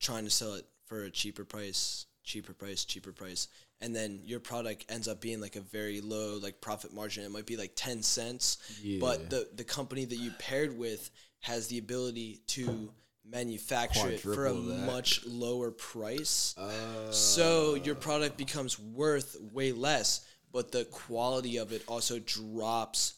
[0.00, 3.46] trying to sell it for a cheaper price, cheaper price, cheaper price,
[3.80, 7.24] and then your product ends up being like a very low like profit margin.
[7.24, 8.98] It might be like ten cents, Yeah.
[9.00, 12.92] but the the company that you paired with has the ability to
[13.24, 14.86] manufacture it for a that.
[14.86, 16.54] much lower price.
[16.58, 23.14] Uh, So your product becomes worth way less, but the quality of it also drops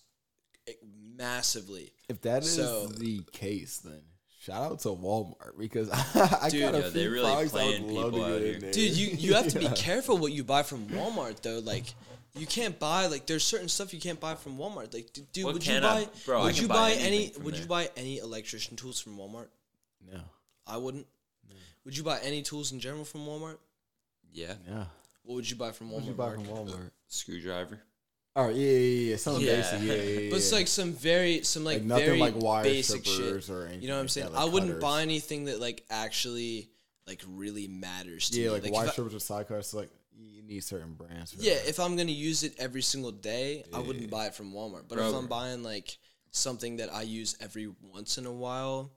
[1.16, 1.92] massively.
[2.09, 4.01] if that is so- the case, then
[4.40, 5.88] shout out to Walmart because
[6.42, 8.23] I Dude, got a yeah, they few really products I would love to people get
[8.31, 8.61] out in here.
[8.61, 8.73] there.
[8.73, 11.59] Dude, you, you have to be careful what you buy from Walmart though.
[11.61, 11.85] Like
[12.37, 14.92] you can't buy like there's certain stuff you can't buy from Walmart.
[14.92, 17.44] Like dude, What would you can I- buy bro, would you buy buy any from
[17.44, 19.49] would you buy any electrician tools from Walmart?
[20.12, 20.20] No,
[20.66, 21.07] I wouldn't.
[21.85, 23.59] Would you buy any tools in general from Walmart?
[24.33, 24.55] Yeah.
[25.23, 25.92] What would you buy from Walmart?
[25.92, 26.35] what would you buy Mark?
[26.37, 26.90] from Walmart?
[27.14, 27.81] Screwdriver.
[28.37, 29.16] Oh, All right, yeah, yeah, yeah.
[29.16, 29.57] Something Yeah.
[29.57, 30.31] basic, yeah, yeah, yeah.
[30.31, 33.55] But it's like some very some like, Like nothing very like wire basic strippers shit.
[33.55, 34.33] or anything You know what I'm saying?
[34.33, 34.83] like I wouldn't cutters.
[34.83, 36.70] buy anything that like actually
[37.07, 38.50] like really matters to yeah, me.
[38.55, 39.72] like, if wire I- strippers or sidecars.
[39.74, 41.33] Like you need certain brands.
[41.33, 41.68] For Yeah, that.
[41.68, 44.85] if I'm gonna use it every single day, I wouldn't buy it from Walmart.
[44.88, 45.11] But Bro.
[45.11, 45.96] if I'm buying like
[46.35, 48.90] something that I use every once in a while,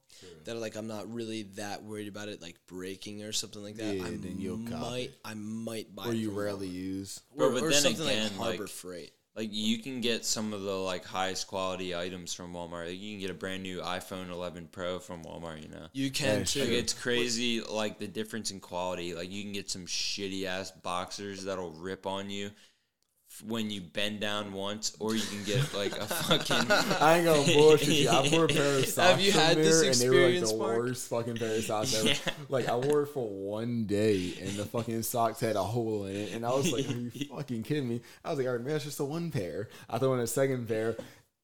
[0.45, 3.95] that like I'm not really that worried about it like breaking or something like that,
[3.95, 5.19] Yeah, I then you'll might it.
[5.23, 6.73] I might buy or you rarely Walmart.
[6.73, 7.21] use.
[7.35, 9.11] Bro, or, but or then something again, like Harbor like- Freight.
[9.35, 12.87] Like you can get some of the like highest quality items from Walmart.
[12.87, 15.61] Like you can get a brand new iPhone 11 Pro from Walmart.
[15.61, 16.61] You know, You can That's too.
[16.61, 17.61] like it's crazy.
[17.61, 19.13] Like the difference in quality.
[19.13, 22.53] Like you can get some shitty ass boxers that'll rip on you f-
[23.45, 26.71] when you bend down once, or you can get like a fucking.
[27.01, 28.09] I ain't gonna bullshit you.
[28.09, 30.49] I wore a pair of socks Have you had there, this and they were like
[30.49, 30.77] the Mark?
[30.77, 32.07] worst fucking pair of socks ever.
[32.09, 32.15] Yeah.
[32.49, 36.15] Like I wore it for one day, and the fucking socks had a hole in
[36.15, 38.61] it, and I was like, "Are you fucking kidding me?" I was like, "All right,
[38.63, 40.95] man, it's just a one pair." I throw in a second pair,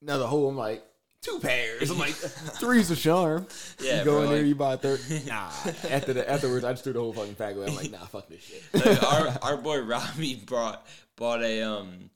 [0.02, 0.50] Now the hole.
[0.50, 0.84] I'm like.
[1.22, 1.90] Two pairs.
[1.90, 3.48] I'm like, three's a charm.
[3.82, 5.00] Yeah, you go bro, in there, like- you buy a third.
[5.26, 5.50] Nah.
[5.90, 7.68] After the afterwards, I just threw the whole fucking pack away.
[7.68, 8.62] I'm like, nah, fuck this shit.
[8.74, 10.86] like our our boy Robbie brought
[11.24, 12.10] bought a um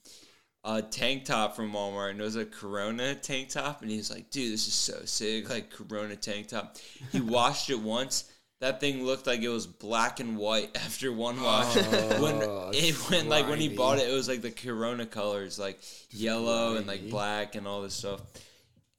[0.66, 4.12] a tank top from Walmart and it was a Corona tank top and he was
[4.12, 6.76] like, dude, this is so sick, like Corona tank top.
[7.14, 8.30] He washed it once.
[8.60, 11.78] That thing looked like it was black and white after one wash.
[11.78, 15.58] Oh, when it when like when he bought it, it was like the Corona colors,
[15.58, 18.20] like yellow and like black and all this stuff.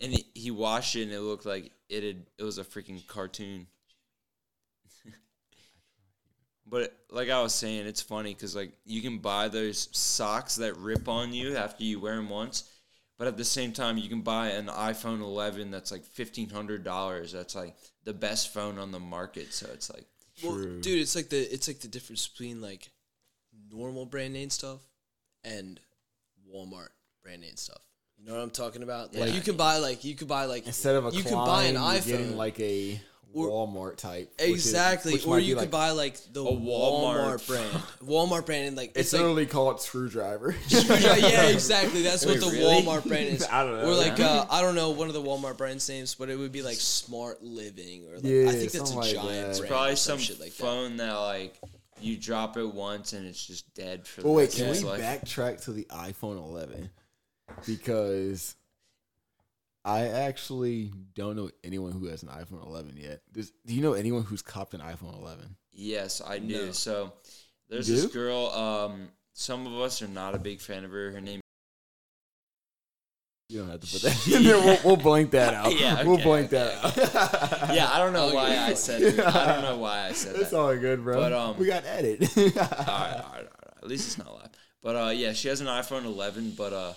[0.00, 3.06] And he, he washed it and it looked like it had it was a freaking
[3.06, 3.66] cartoon.
[6.70, 10.76] But like I was saying, it's funny because like you can buy those socks that
[10.76, 12.64] rip on you after you wear them once,
[13.16, 16.84] but at the same time you can buy an iPhone 11 that's like fifteen hundred
[16.84, 17.32] dollars.
[17.32, 19.54] That's like the best phone on the market.
[19.54, 20.04] So it's like
[20.44, 20.80] Well, True.
[20.80, 22.90] dude, it's like the it's like the difference between like
[23.70, 24.80] normal brand name stuff
[25.44, 25.80] and
[26.52, 26.88] Walmart
[27.22, 27.80] brand name stuff.
[28.18, 29.14] You know what I'm talking about?
[29.14, 29.34] Like Yeah.
[29.36, 31.62] you can buy like you could buy like Instead of a you Klein, could buy
[31.64, 32.06] an iPhone.
[32.06, 33.00] getting like a
[33.34, 34.32] Or- Walmart type.
[34.40, 37.38] which is- exactly, which or you could like- buy like the A Walmart.
[37.40, 37.70] Walmart, brand,
[38.04, 40.54] Walmart brand, and like It's it's, like literally called screwdriver.
[40.68, 42.02] yeah, exactly.
[42.02, 42.82] That's what the really?
[42.82, 43.46] Walmart brand is.
[43.50, 43.90] I don't know.
[43.90, 46.52] Or like uh, I don't know one of the Walmart brand names, but it would
[46.52, 49.58] be like Smart Living or like Yeah, I think that's a something like giant that.
[49.58, 49.70] brand.
[49.70, 51.12] probably or some shit like phone that.
[51.14, 51.54] like
[52.00, 55.00] you drop it once and it's just dead for But the wait, can we life.
[55.02, 56.88] backtrack to the iPhone 11?
[57.66, 58.54] Because
[59.88, 63.22] I actually don't know anyone who has an iPhone 11 yet.
[63.32, 65.56] Does, do you know anyone who's copped an iPhone 11?
[65.72, 66.66] Yes, I do.
[66.66, 66.72] No.
[66.72, 67.14] So
[67.70, 68.50] there's You this girl.
[68.50, 71.12] Um, some of us are not a big fan of her.
[71.12, 71.40] Her name.
[73.48, 74.58] You don't have to put that in there.
[74.58, 75.74] We'll, we'll blank that out.
[75.80, 76.58] Yeah, we'll blank okay,
[76.92, 77.70] that out.
[77.74, 79.14] Yeah, I don't know why I said.
[79.14, 79.26] Her.
[79.26, 80.58] I don't know why I said It's that.
[80.58, 81.18] all good, bro.
[81.18, 82.28] But, um, we got edit.
[82.36, 83.48] all right, all right, all right.
[83.82, 84.50] At least it's not live.
[84.82, 86.92] But uh, yeah, she has an iPhone 11, but uh,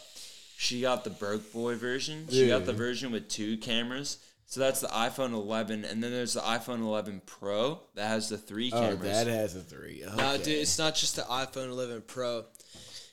[0.61, 2.27] she got the broke boy version.
[2.29, 4.19] She got the version with two cameras.
[4.45, 8.37] So that's the iPhone 11, and then there's the iPhone 11 Pro that has the
[8.37, 9.01] three oh, cameras.
[9.01, 10.03] that has a three.
[10.05, 10.15] Okay.
[10.15, 12.45] No, dude, it's not just the iPhone 11 Pro.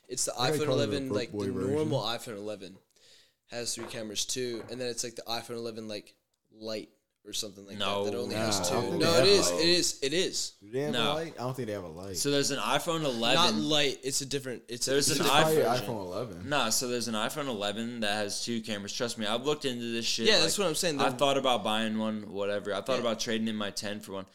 [0.09, 1.75] It's the they iPhone call it a 11, broke like the version?
[1.75, 2.77] normal iPhone 11
[3.51, 6.15] has three cameras too, and then it's like the iPhone 11 like
[6.53, 6.91] light
[7.29, 8.75] or something like No, that that only nah, has two.
[8.75, 9.61] No, they it have is, light.
[9.61, 10.53] it is, it is.
[10.63, 11.13] Do they have No.
[11.13, 11.35] a light?
[11.39, 12.17] I don't think they have a light.
[12.17, 13.35] so there's an iPhone 11.
[13.35, 13.99] Not light.
[14.03, 14.63] It's a different.
[14.69, 15.95] It's There's it's an a It's different probably version.
[15.95, 16.49] iPhone 11.
[16.49, 18.93] Nah, so there's an iPhone 11 that has two cameras.
[18.93, 20.27] Trust me, I've looked into this shit.
[20.27, 21.01] Yeah, that's what I'm saying.
[21.01, 22.73] I thought about buying one, whatever.
[22.73, 23.01] I thought Yeah.
[23.01, 24.27] about trading in my 10 for one.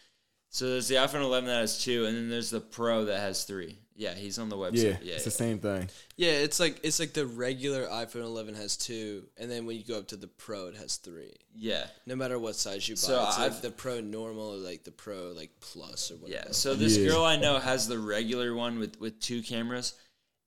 [0.50, 3.44] So there's the iPhone 11 that has two, and then there's the Pro that has
[3.44, 3.80] three.
[3.96, 4.84] Yeah, he's on the Yeah, website.
[4.84, 5.18] Yeah, it's yeah.
[5.24, 5.90] the same thing.
[6.18, 9.84] Yeah, it's like it's like the regular iPhone 11 has two, and then when you
[9.84, 11.34] go up to the Pro, it has three.
[11.56, 11.86] yeah.
[12.06, 14.84] No matter what size you buy, So it's I've- like the Pro normal or like
[14.84, 16.46] the Pro like Plus or whatever.
[16.48, 16.52] Yeah.
[16.54, 17.10] So this Yeah.
[17.10, 19.94] girl I know has the regular one with with two cameras,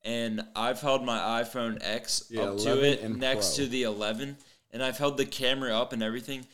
[0.03, 3.65] and I've held my iPhone X Yeah, up to it next Pro.
[3.65, 4.37] to the 11,
[4.73, 6.47] and I've held the camera up and everything.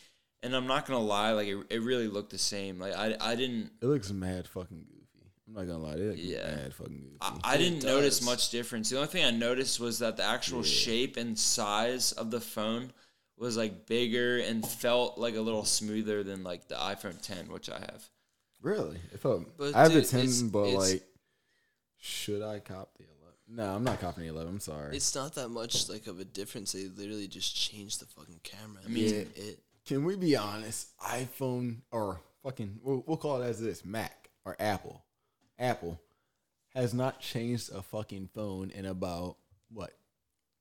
[0.44, 2.78] And I'm not gonna lie, like it, it really looked the same.
[2.80, 4.91] Like I, I didn't It looks mad fucking goofy.
[5.56, 6.46] I'm not gonna lie, it looks Yeah.
[6.56, 7.16] mad fucking goofy.
[7.20, 8.88] I, I didn't notice much difference.
[8.88, 12.92] The only thing I noticed was that the actual shape and size of the phone
[13.36, 17.68] was like bigger and felt like a little smoother than like the iPhone 10, which
[17.68, 18.08] I have.
[18.62, 19.00] really?
[19.12, 19.44] It felt.
[19.58, 21.02] But I have dude, the 10, it's- but it's- like,
[21.98, 23.36] should I cop the 11?
[23.48, 24.54] No, I'm not copying the 11.
[24.54, 24.96] I'm sorry.
[24.96, 26.72] It's not that much like of a difference.
[26.72, 28.80] They literally just changed the fucking camera.
[28.84, 29.58] I mean- mean, it.
[29.84, 30.96] Can we be honest?
[31.00, 35.01] iPhone or fucking we'll, we'll call it as this Mac or Apple.
[35.62, 36.00] Apple
[36.74, 39.36] has not changed a fucking phone in about
[39.70, 39.92] what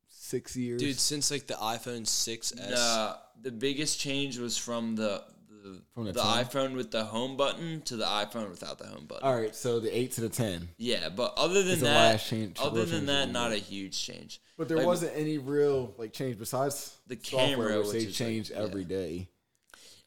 [0.09, 0.81] six years.
[0.81, 2.55] Dude, since like the iPhone 6s.
[2.55, 5.23] The, the biggest change was from the
[5.63, 9.05] the, From the the iPhone with the home button to the iPhone without the home
[9.05, 9.23] button.
[9.23, 12.11] All right, so the eight to the ten, Yeah, but other than It's the that,
[12.13, 14.41] last change- other than that, not the- a huge change.
[14.57, 17.97] but there Like, wasn't any real like change besides The software, camera, which which they
[17.99, 18.57] is, like, change yeah.
[18.57, 19.27] every day.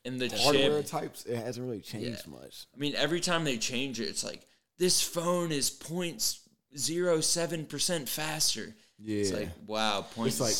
[0.05, 2.67] And the Hardware chip, types, it hasn't really changed much.
[2.75, 4.43] I mean, every time they change it, it's like
[4.79, 8.75] this phone is 0.07 percent faster.
[8.99, 10.41] Yeah, It's like wow, points.
[10.41, 10.55] like-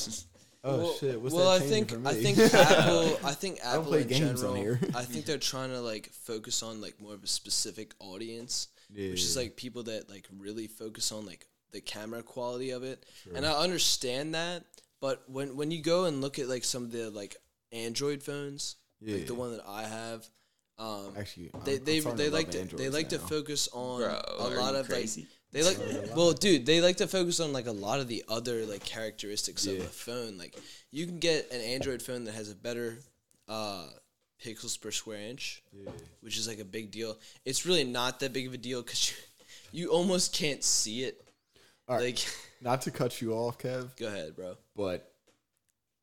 [0.65, 4.09] oh well, shit, what's well, I think I think Apple I think Apple play in
[4.09, 4.77] general.
[4.95, 9.23] I think they're trying to like focus on like more of a specific audience, which
[9.23, 13.05] is like people that like really focus on like the camera quality of it.
[13.35, 14.65] And I understand that,
[15.01, 17.37] but when when you go and look at like some of the like
[17.73, 20.29] Android phones, like the one that I have,
[20.79, 24.01] um, Actually, I'm- they I'm they, they like to they Androids like to focus on
[24.01, 25.23] Bro, a lot of crazy?
[25.23, 28.25] like they like well dude they like to focus on like a lot of the
[28.29, 30.37] other like characteristics of a phone.
[30.37, 30.57] Like
[30.91, 32.99] you can get an android phone that has a better
[33.49, 33.87] uh
[34.45, 35.63] pixels per square inch
[36.21, 37.17] which is like a big deal.
[37.45, 39.11] It's really not that big of a deal because
[39.73, 41.21] you, you almost can't see it.
[41.89, 42.05] All right.
[42.07, 42.27] like
[42.61, 44.57] Not to cut you off, Kev, go ahead bro.
[44.75, 45.14] but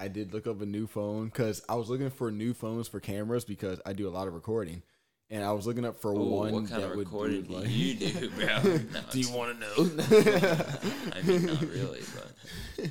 [0.01, 2.99] I did look up a new phone because I was looking for new phones for
[2.99, 4.81] cameras because I do a lot of recording,
[5.29, 7.47] and I was looking up for Ooh, one what kind that of would recording do
[7.49, 7.69] do like.
[7.69, 8.47] you do, bro?
[8.93, 10.03] No, do you want to know?
[11.13, 12.89] I mean, not really, but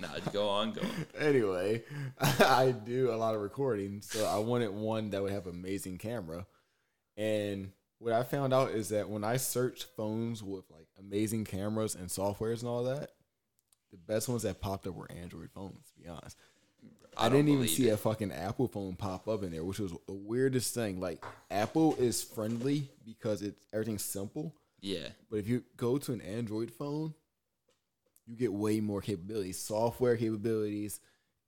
[0.00, 1.06] no, go on, go on.
[1.18, 1.82] anyway,
[2.20, 6.46] I do a lot of recording, so I wanted one that would have amazing camera.
[7.16, 11.94] And what I found out is that when I searched phones with like amazing cameras
[11.94, 13.10] and softwares and all that,
[13.94, 15.90] the best ones that popped up were Android phones.
[15.94, 16.36] To be honest,
[17.16, 17.92] I, don't didn't even see it.
[17.92, 21.00] a fucking Apple phone pop up in there, which was the weirdest thing.
[21.00, 26.20] Like Apple is friendly because it's everything's simple, Yeah, but if you go to an
[26.20, 27.14] Android phone,
[28.26, 30.98] you get way more capabilities, software capabilities,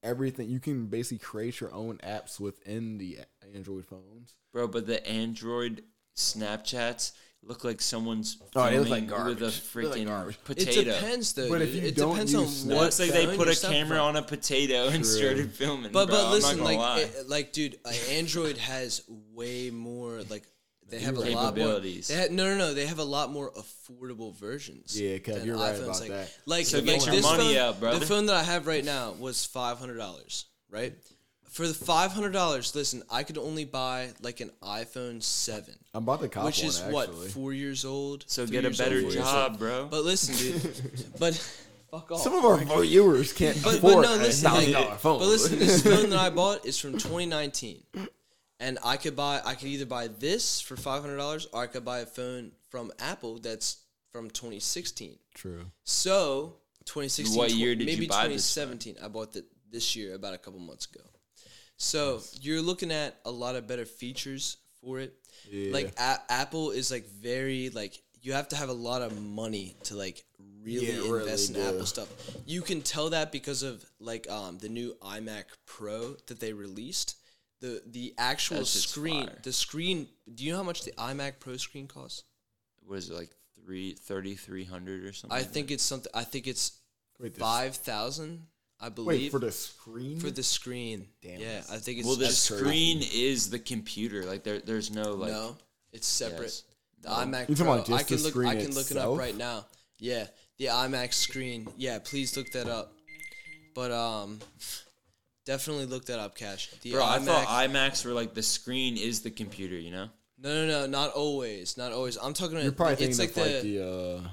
[0.02, 0.48] everything.
[0.48, 3.18] You can basically create your own apps within the
[3.54, 4.34] Android phones.
[4.52, 4.68] bro.
[4.68, 5.82] But the Android
[6.14, 7.12] Snapchats
[7.46, 9.38] look like someone's Oh, they look filming like with a garbage.
[9.38, 10.38] They look like freaking garbage.
[10.44, 10.80] potato.
[10.80, 13.36] it depends though But if you it don't depends use on what Looks like they
[13.36, 14.06] put a camera from.
[14.06, 15.04] on a potato and True.
[15.04, 15.92] started filming.
[15.92, 16.16] But bro.
[16.16, 20.42] but I'm listen, like it, like dude, uh, Android has way more like
[20.88, 21.42] they have a lot more.
[21.50, 22.08] Capabilities.
[22.08, 25.00] They ha- no no no, they have a lot more affordable versions.
[25.00, 25.82] Yeah, Kev, you're right iPhones.
[25.84, 26.38] about like, that.
[26.46, 27.98] Like, So like get your this money phone, up, brother.
[27.98, 30.94] The phone that I have right now was five hundred dollars, right?
[31.50, 36.02] For the five hundred dollars, listen, I could only buy like an iPhone seven, I'm
[36.02, 36.92] about to cop which one, is actually.
[36.94, 38.24] what four years old.
[38.26, 39.12] so three get a years better old?
[39.12, 39.86] job, bro.
[39.90, 41.34] But listen, dude, but
[41.90, 42.20] fuck off.
[42.20, 45.18] Some of our viewers can't But, afford but no, a listen, thousand like, dollar phone.
[45.20, 47.82] but listen, this phone that I bought is from 2019,
[48.60, 51.66] and I could buy, I could either buy this for five hundred dollars, or I
[51.68, 53.78] could buy a phone from Apple that's
[54.12, 55.16] from 2016.
[55.34, 55.64] True.
[55.84, 56.56] So
[56.86, 57.38] 2016.
[57.38, 58.66] What tw- year did you maybe buy this phone?
[58.78, 58.96] 2017.
[59.04, 61.00] I bought it this year, about a couple months ago.
[61.76, 65.14] So you're looking at a lot of better features for it.
[65.50, 65.72] Yeah.
[65.72, 69.76] Like a- Apple is like very like you have to have a lot of money
[69.84, 70.24] to like
[70.62, 71.74] really yeah, invest really in.
[71.74, 72.08] Apple stuff.
[72.46, 77.16] You can tell that because of like um the new iMac Pro that they released.
[77.60, 81.56] The the actual That's screen, the screen, do you know how much the iMac Pro
[81.56, 82.24] screen costs?
[82.84, 83.30] What is it like
[83.64, 85.34] three thirty three hundred or something?
[85.34, 85.74] I like think that?
[85.74, 86.80] it's something I think it's
[87.38, 88.46] 5,000
[88.78, 90.20] I believe Wait, for the screen.
[90.20, 91.40] For the screen, Damn.
[91.40, 94.24] yeah, I think it's well, the screen is the computer.
[94.24, 95.32] Like there, there's no like.
[95.32, 95.56] No,
[95.92, 96.42] it's separate.
[96.42, 96.62] Yes.
[97.02, 97.48] The iMac.
[97.48, 98.36] You're about I can the look.
[98.46, 98.90] I can look itself?
[98.90, 99.66] it up right now.
[99.98, 100.26] Yeah,
[100.58, 101.68] the iMac screen.
[101.78, 102.92] Yeah, please look that up.
[103.74, 104.40] But um,
[105.46, 106.70] definitely look that up, Cash.
[106.82, 109.76] The Bro, iMacs, I thought iMacs were like the screen is the computer.
[109.76, 110.08] You know.
[110.38, 112.18] No, no, no, not always, not always.
[112.18, 112.58] I'm talking.
[112.58, 114.28] You're about, probably thinking it's like, the, like the uh,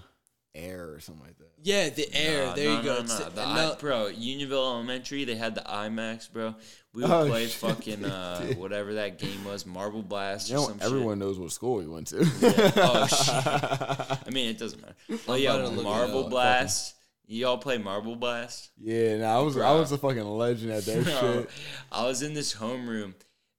[0.56, 1.52] air or something like that.
[1.63, 2.46] yeah, the air.
[2.48, 2.96] Nah, there no, you go.
[2.96, 6.56] No, no, the- the no, I, bro, Unionville Elementary, they had the iMacs, bro.
[6.94, 10.60] We would Oh, play shit, fucking uh, whatever that game was, Marble Blast You or
[10.60, 12.24] know, some everyone knows what school we went to.
[12.24, 12.74] shit.
[12.78, 13.34] Oh shit!
[14.28, 14.96] I mean, it doesn't matter.
[15.28, 16.30] Oh I'm yeah, about to look it Marble up.
[16.30, 16.96] Blast.
[17.26, 18.70] Y'all play Marble Blast?
[18.78, 21.50] yeah, nah, I was I was a fucking legend at that Bro, shit.
[21.92, 23.13] I was in this homeroom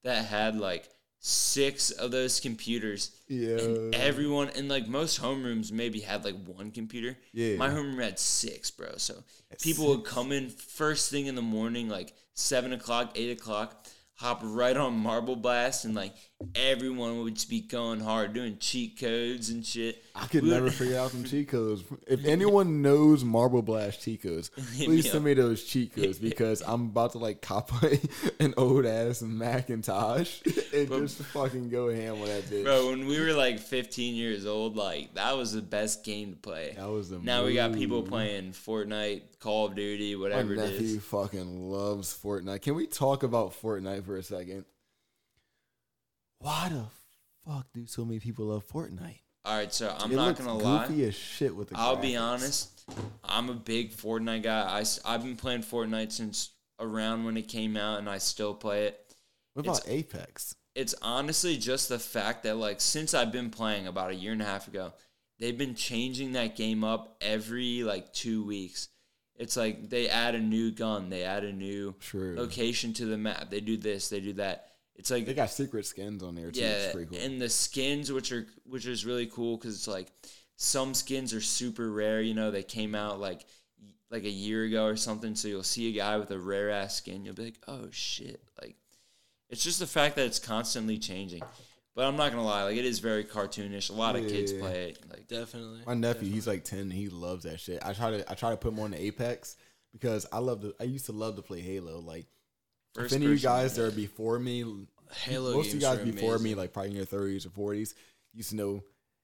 [0.05, 0.89] that had like
[1.27, 3.13] six of those computers.
[3.29, 3.57] Yeah.
[3.57, 7.17] And everyone in like most homerooms maybe had like one computer.
[7.33, 7.57] Yeah.
[7.57, 8.99] My homeroom had six, bro.
[8.99, 9.25] So
[9.63, 14.41] people would come in first thing in the morning, like seven o'clock, eight o'clock, hop
[14.43, 16.13] right on Marble Blast, and like
[16.55, 20.05] everyone would just be going hard, doing cheat codes and shit.
[20.15, 21.83] I could We would- never figure out some cheat codes.
[22.07, 26.87] If anyone knows Marble Blast cheat codes, please send me those cheat codes because I'm
[26.87, 27.71] about to like cop
[28.41, 30.41] an old ass Macintosh
[30.75, 32.65] and But- just fucking go ham on that bitch.
[32.65, 36.37] Bro, when we were like 15 years old, like that was the best game to
[36.37, 36.75] play.
[36.77, 41.01] That was the now we got people playing Fortnite, Call of Duty, whatever it nephew
[41.01, 42.63] fucking loves Fortnite.
[42.63, 44.65] Can we talk about Fortnite for a second?
[46.45, 46.85] Why the
[47.45, 49.21] fuck do so many people love Fortnite?
[49.47, 50.87] All right, so I'm it not gonna lie.
[50.87, 51.79] goofy as shit with the.
[51.79, 52.71] I'll be honest.
[53.25, 54.83] I'm a big Fortnite guy.
[55.07, 58.87] I, have been playing Fortnite since around when it came out, and I still play
[58.87, 59.15] it.
[59.55, 60.55] What it's- about Apex?
[60.75, 64.43] It's honestly just the fact that, like, since I've been playing about a year and
[64.43, 64.93] a half ago,
[65.39, 68.89] they've been changing that game up every, like, two weeks.
[69.37, 72.35] It's like they add a new gun, they add a new True.
[72.37, 73.51] location to the map.
[73.51, 74.74] They do this, they do that.
[74.97, 76.61] It's like They got secret skins on there too.
[76.61, 77.19] yeah, it's pretty cool.
[77.25, 80.09] and the skins, which are which is really cool because it's like
[80.57, 82.21] some skins are super rare.
[82.23, 83.45] You know, they came out like
[84.11, 85.35] like a year ago or something.
[85.35, 88.41] So you'll see a guy with a rare ass skin, you'll be like, oh shit!
[88.63, 88.77] Like
[89.51, 91.43] it's just the fact that it's constantly changing.
[91.97, 93.91] But I'm not gonna lie, like it is very cartoonish.
[93.91, 94.61] A lot of kids Yeah.
[94.61, 94.99] play it.
[95.11, 95.81] Like Definitely.
[95.87, 96.79] My nephew, he's like ten.
[96.81, 97.85] And he loves that shit.
[97.85, 99.57] I try to I try to put him on the Apex
[99.93, 100.75] because I love to.
[100.81, 101.99] I used to love to play Halo.
[102.01, 102.27] Like
[102.97, 104.65] if any of you guys that are before me,
[105.25, 107.95] Halo most of you guys are before me, like probably in your thirties or forties,
[108.33, 108.83] used to know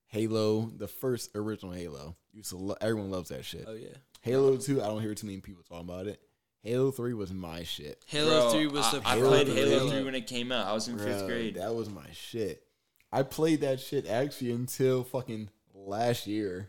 [0.08, 2.16] Halo, the first original Halo.
[2.32, 3.64] Used to lo- everyone loves that shit.
[3.66, 3.88] Oh yeah.
[4.22, 6.20] Halo two, I don't hear too many people talking about it.
[6.62, 8.04] Halo three was my shit.
[8.06, 9.56] Halo Bro, Three was I, the I Halo played three.
[9.56, 9.90] Halo Halo.
[9.90, 10.66] three when it came out.
[10.66, 11.54] I was in fifth grade.
[11.54, 12.62] That was my shit.
[13.12, 16.68] I played that shit actually until fucking last year.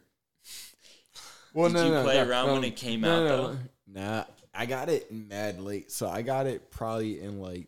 [1.53, 3.57] Well, Did you play around when it came out, though?
[3.85, 4.23] Nah,
[4.53, 5.91] I got it mad late.
[5.91, 7.67] So I got it probably in like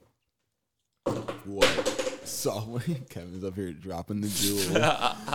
[1.45, 1.99] what?
[2.25, 2.79] So
[3.09, 4.81] Kevin's up here dropping the jewel.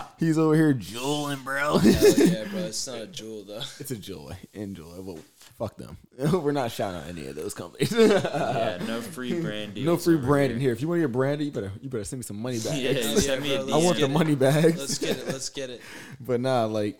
[0.19, 1.77] He's over here jeweling, bro.
[1.77, 2.61] Hell yeah, bro.
[2.61, 3.61] It's not a jewel though.
[3.79, 4.31] it's a jewel.
[4.53, 4.99] Enjoy.
[4.99, 5.19] Well,
[5.59, 5.97] fuck them.
[6.17, 7.91] We're not shouting out any of those companies.
[7.91, 10.71] yeah, no free brand no free over branding here.
[10.71, 12.79] If you want your branding, you better you better send me some money back.
[12.81, 14.11] Yeah, me bro, I want the it.
[14.11, 14.79] money bags.
[14.79, 15.27] Let's get it.
[15.27, 15.81] Let's get it.
[16.19, 16.97] But nah, like,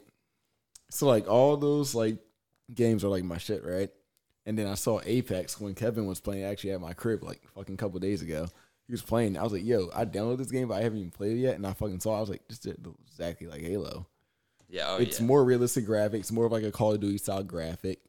[0.91, 2.19] so like all those like
[2.73, 3.89] games are like my shit, right?
[4.49, 7.77] And then I saw Apex when Kevin was playing actually at my crib like fucking
[7.77, 8.47] couple days ago.
[8.87, 9.37] He was playing.
[9.37, 11.53] I was like, yo, I downloaded this game, but I haven't even played it yet.
[11.53, 12.15] And I fucking saw.
[12.15, 12.17] it.
[12.17, 12.75] I was like, this is
[13.11, 14.07] exactly like Halo.
[14.67, 15.27] Yeah, oh it's yeah.
[15.27, 17.99] more realistic graphics, more of like a Call of Duty style graphic.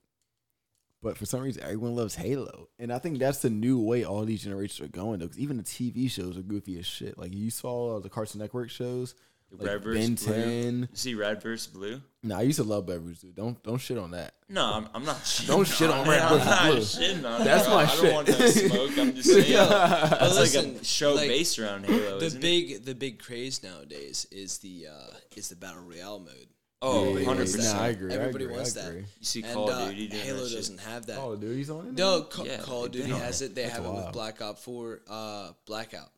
[1.03, 4.25] But for some reason, everyone loves Halo, and I think that's the new way all
[4.25, 5.19] these generations are going.
[5.19, 7.19] Though, because even the TV shows are goofy as shit.
[7.19, 9.15] Like you saw the Cartoon Network shows,
[9.53, 10.43] like Red versus Ben Blue.
[10.45, 10.79] 10.
[10.81, 12.01] You see Red versus Blue?
[12.23, 13.33] Nah, I used to love Beverage, Blue.
[13.33, 14.35] Don't don't shit on that.
[14.49, 16.11] No, I'm, I'm not shitting Don't shit on it.
[16.11, 16.81] Red I'm versus not Blue.
[16.81, 17.75] shitting on it, That's bro.
[17.77, 18.03] my I shit.
[18.03, 18.99] don't want no smoke.
[18.99, 19.69] I'm just saying.
[19.69, 22.43] But It's like listen, a show like, based around Halo, The isn't it?
[22.43, 26.49] big the big craze nowadays is the uh is the battle royale mode.
[26.83, 27.63] Oh, Yeah, yeah, 100%.
[27.63, 27.73] yeah.
[27.75, 28.11] Nah, I agree.
[28.11, 28.89] I Everybody agree, wants I that.
[28.89, 29.01] agree.
[29.01, 30.57] You see And Call uh, of Duty doing Halo that shit.
[30.57, 31.17] doesn't have that.
[31.19, 31.93] Call of Duty's on it.
[31.93, 33.55] No, Ca- Yeah, Call of they've Duty been has on it.
[33.55, 34.05] They That's have it wild.
[34.07, 36.09] with Black Ops 4 uh, Blackout.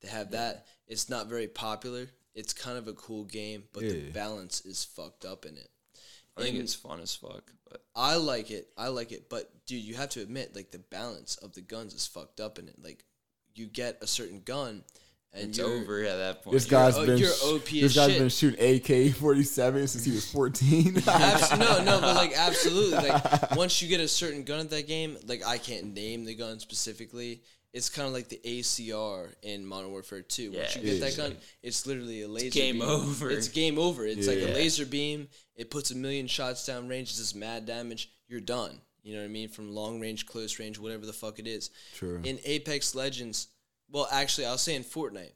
[0.00, 0.64] They have that.
[0.86, 2.06] It's not very popular.
[2.36, 5.70] It's kind of a cool game, but the balance is fucked up in it.
[6.36, 7.50] I think And it's fun as fuck.
[7.68, 8.68] But I like it.
[8.76, 11.94] I like it, but dude, you have to admit, like the balance of the guns
[11.94, 12.76] is fucked up in it.
[12.78, 13.04] Like
[13.54, 14.84] you get a certain gun,
[15.32, 16.54] and it's you're, over at that point.
[16.54, 18.18] This guy's oh, been you're OP this as guy's shit.
[18.18, 20.98] been shooting AK forty seven since he was fourteen.
[21.08, 23.08] Abs- no, no, but like absolutely.
[23.08, 26.34] Like once you get a certain gun at that game, like I can't name the
[26.34, 27.42] gun specifically.
[27.76, 30.52] It's kind of like the ACR in Modern Warfare 2.
[30.52, 32.48] Once Yeah, you get that gun, it's literally a laser.
[32.58, 32.88] game beam.
[32.88, 33.30] over.
[33.30, 34.06] It's game over.
[34.06, 35.28] It's like a laser beam.
[35.54, 37.10] It puts a million shots down range.
[37.10, 38.10] It's just mad damage.
[38.28, 38.80] You're done.
[39.02, 39.48] You know what I mean?
[39.50, 41.70] From long range, close range, whatever the fuck it is.
[41.94, 42.20] True.
[42.24, 43.48] In Apex Legends,
[43.90, 45.32] well, actually, I'll say in Fortnite,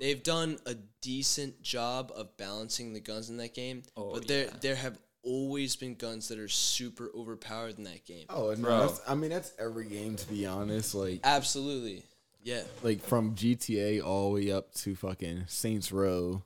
[0.00, 3.82] they've done a decent job of balancing the guns in that game.
[3.94, 8.26] Oh, but there, there have always been guns that are super overpowered in that game.
[8.30, 8.80] oh, no, Bro.
[8.80, 10.94] that's, I mean that's every game to be honest.
[10.94, 12.02] Like Absolutely,
[12.42, 12.62] yeah.
[12.82, 16.42] like from GTA all the way up to fucking Saints Row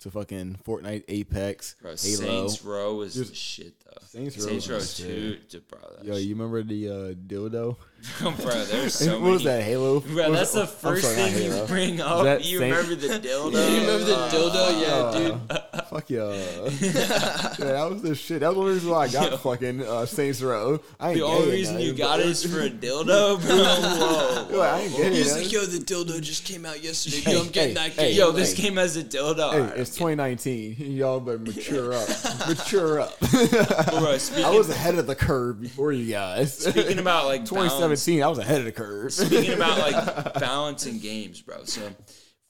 [0.00, 1.96] to fucking Fortnite, Apex, Bro, Halo.
[1.96, 3.90] Saints Row was Just- the shit though.
[4.06, 5.78] Saints Row Saints Row was two, dude, bro.
[5.98, 7.76] That Yo, you remember the uh, dildo?
[8.20, 8.30] bro,
[8.64, 9.32] there's so what many.
[9.34, 9.62] was that?
[9.62, 10.00] Halo?
[10.00, 12.42] Bro, that's was- the first sorry, thing you bring up.
[12.42, 13.52] You remember the dildo?
[13.74, 14.80] You remember the dildo?
[14.80, 15.59] Yeah, dude.
[15.90, 16.20] Fuck yeah.
[16.80, 18.40] yeah, that was the shit.
[18.40, 19.36] That was the only reason why I got Yo.
[19.38, 20.78] fucking uh, Saints Row.
[21.00, 23.56] I ain't The only reason you got it is for a dildo, bro.
[23.56, 24.48] Whoa.
[24.52, 25.12] Yo, I ain't gay.
[25.12, 27.16] He was like, "Yo, the dildo just came out yesterday.
[27.22, 29.50] Hey, Yo, I'm getting hey, that hey, game." Yo, this came as a dildo.
[29.50, 30.76] Hey, Alright, it's 2019.
[30.78, 32.08] Y'all better mature up.
[32.46, 33.18] mature up.
[33.18, 36.56] bro, I was ahead of the curve before you guys.
[36.56, 39.12] speaking about like balance, 2017, I was ahead of the curve.
[39.12, 41.64] speaking about like balancing games, bro.
[41.64, 41.82] So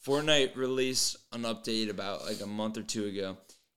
[0.06, 3.36] Fortnite released an update about like a month or two ago,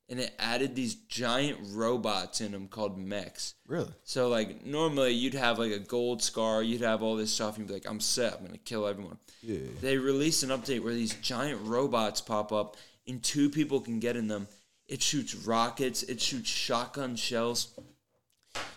[0.10, 3.56] and it added these giant robots in them called mechs.
[3.68, 3.92] really?
[4.04, 7.64] So like normally you'd have like a gold scar, you'd have all this stuff, and
[7.64, 9.18] you'd be like, I'm set, I'm gonna kill everyone.
[9.42, 9.60] Yeah.
[9.82, 14.16] They released an update where these giant robots pop up and two people can get
[14.16, 14.48] in them.
[14.88, 17.78] It shoots rockets, it shoots shotgun shells.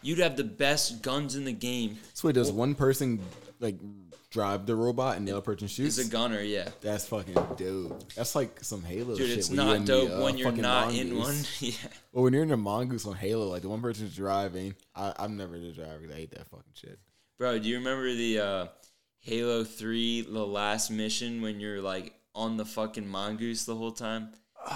[0.03, 1.99] You'd have the best guns in the game.
[2.15, 3.21] So wait, does one person
[3.61, 3.77] like
[4.37, 5.97] drive the robot and the other person shoots.
[5.97, 6.68] He's a gunner, yeah.
[6.82, 8.12] That's fucking dope.
[8.12, 9.39] That's like some Halo Dude, shit.
[9.39, 11.61] it's where not dope the, uh, when you're fucking not in mongoose.
[11.62, 11.70] one.
[11.70, 11.99] yeah.
[12.12, 15.37] Well, when you're in a mongoose on Halo, like the one person's driving, I, I'm
[15.39, 16.01] never the driver.
[16.01, 16.99] 'cause I hate that fucking shit.
[17.39, 18.66] Bro, do you remember the uh,
[19.20, 24.28] Halo 3, the last mission when you're like on the fucking mongoose the whole time?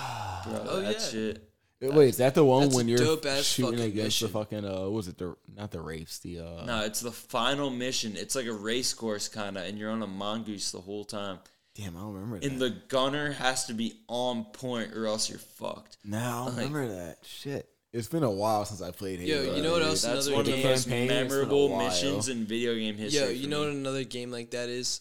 [0.46, 1.06] Bro, Oh, that yeah.
[1.06, 1.49] shit.
[1.82, 4.64] Wait, is that the one that's a when you're dope-ass shooting fucking against the fucking
[4.64, 8.16] uh, what was it the not the rapes the uh No, it's the final mission.
[8.16, 11.38] It's like a race course kind of, and you're on a mongoose the whole time.
[11.74, 12.46] damn I don't remember that.
[12.50, 15.96] And the gunner has to be on point or else you're fucked.
[16.04, 17.68] now I don't like- remember that shit.
[17.92, 19.56] It's been a while since I played Yo, Halo.
[19.56, 19.88] you know what dude.
[19.88, 21.88] else That's another one of the game- most Campaign, it's been a memorable while.
[21.88, 23.20] missions in video game history.
[23.20, 23.66] Yo, for you know me.
[23.68, 25.00] what another game like that is?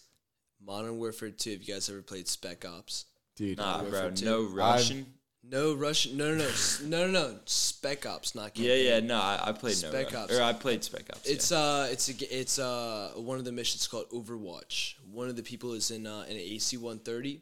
[0.64, 1.50] Modern Warfare 2.
[1.52, 3.04] Have you guys ever played Spec Ops?
[3.36, 3.58] dude.
[3.58, 4.24] Nah, Warfare bro, two.
[4.24, 5.06] no Russian.
[5.50, 6.16] No Russian.
[6.16, 7.38] No, no, no, s- no, no, no.
[7.44, 8.86] Spec Ops, not Yeah, campaign.
[8.86, 10.16] yeah, no, I, I played Spec Russian.
[10.20, 10.38] Ops.
[10.38, 11.28] Or I played Spec Ops.
[11.28, 14.94] It's uh, it's a, g- it's uh, one of the missions called Overwatch.
[15.10, 17.40] One of the people is in uh, an AC-130,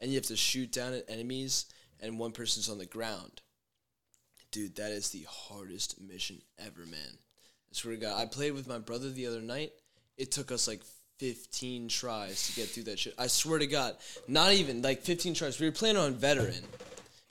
[0.00, 1.66] and you have to shoot down at enemies,
[2.00, 3.42] and one person's on the ground.
[4.50, 7.18] Dude, that is the hardest mission ever, man.
[7.18, 9.72] I swear to God, I played with my brother the other night.
[10.16, 10.82] It took us like
[11.18, 13.14] 15 tries to get through that shit.
[13.18, 13.96] I swear to God,
[14.28, 15.58] not even like 15 tries.
[15.60, 16.62] We were playing on veteran.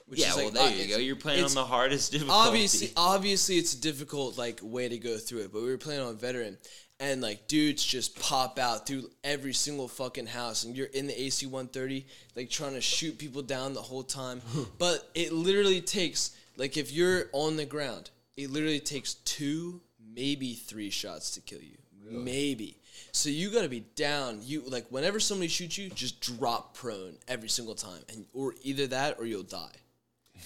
[0.06, 0.98] Which yeah, is well, like, there uh, you go.
[0.98, 2.46] You're playing on the hardest difficulty.
[2.46, 6.02] obviously obviously it's a difficult like way to go through it but we were playing
[6.02, 6.58] on veteran
[7.00, 11.22] and like dudes just pop out through every single fucking house and you're in the
[11.22, 14.40] AC 130 like trying to shoot people down the whole time.
[14.78, 19.80] But it literally takes like if you're on the ground it literally takes two
[20.14, 21.78] maybe three shots to kill you.
[22.10, 22.78] Maybe.
[23.12, 24.40] So you got to be down.
[24.42, 28.86] You like whenever somebody shoots you just drop prone every single time and or either
[28.88, 29.76] that or you'll die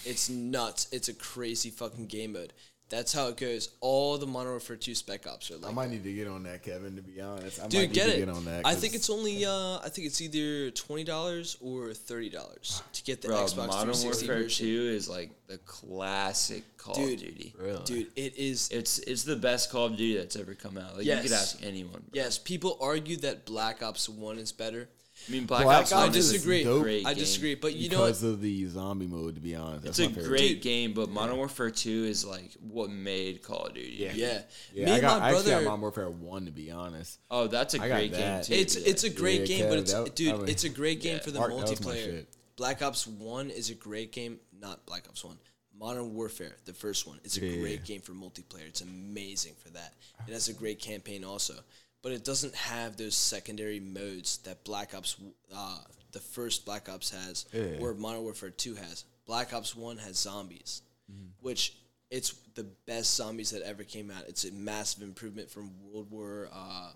[0.04, 0.88] it's nuts.
[0.92, 2.52] It's a crazy fucking game mode.
[2.90, 3.68] That's how it goes.
[3.82, 5.96] All the Modern Warfare 2 Spec Ops are like I might that.
[5.96, 6.96] need to get on that, Kevin.
[6.96, 8.18] To be honest, I might Dude, need get to it.
[8.20, 8.64] get on that.
[8.64, 12.80] I 'cause think it's only uh I think it's either twenty dollars or thirty dollars
[12.94, 14.66] to get the Bro, Xbox Modern 360 Warfare version.
[14.66, 17.12] 2 is like the classic Call Dude.
[17.12, 17.54] of Duty.
[17.58, 17.84] really.
[17.84, 20.96] Dude, it is It's it's the best Call of Duty that's ever come out.
[20.96, 21.92] Like you could ask anyone.
[21.92, 22.10] bro.
[22.14, 24.88] yes, people argue that Black Ops 1 is better.
[25.28, 25.92] I mean Black, Black Ops.
[25.92, 26.64] Ops 1 I is a disagree.
[26.64, 28.06] dope Great I disagree, but you know what?
[28.06, 29.34] because of the zombie mode.
[29.34, 30.62] To be honest, It's a great Dude.
[30.62, 33.96] game, but Modern Warfare 2 is like what made Call of Duty.
[33.98, 34.12] Yeah.
[34.14, 34.42] Yeah.
[34.72, 35.20] Yeah, Me I and got.
[35.20, 36.44] my I actually got brother Modern Warfare One.
[36.46, 38.54] To be honest, Oh, that's a I got great game too.
[38.54, 40.68] It's it's a great Yeah, game, Kev, but it's that- dude, I mean- it's a
[40.70, 41.22] great game Yeah.
[41.22, 42.26] for the Mark, that was my multiplayer.
[42.56, 45.38] Black Ops One is a great game, not Black Ops One.
[45.78, 47.60] Modern Warfare, the first one, it's a Yeah.
[47.60, 48.66] great game for multiplayer.
[48.66, 49.94] It's amazing for that.
[50.26, 51.54] It has a great campaign also,
[52.02, 55.16] but it doesn't have those secondary modes that Black Ops,
[55.54, 55.78] uh,
[56.12, 57.78] the first Black Ops has, Yeah.
[57.80, 59.04] or Modern Warfare Two has.
[59.26, 61.26] Black Ops One has zombies, Mm-hmm.
[61.40, 61.74] which
[62.10, 64.24] it's the best zombies that ever came out.
[64.28, 66.48] It's a massive improvement from World War.
[66.52, 66.92] Uh,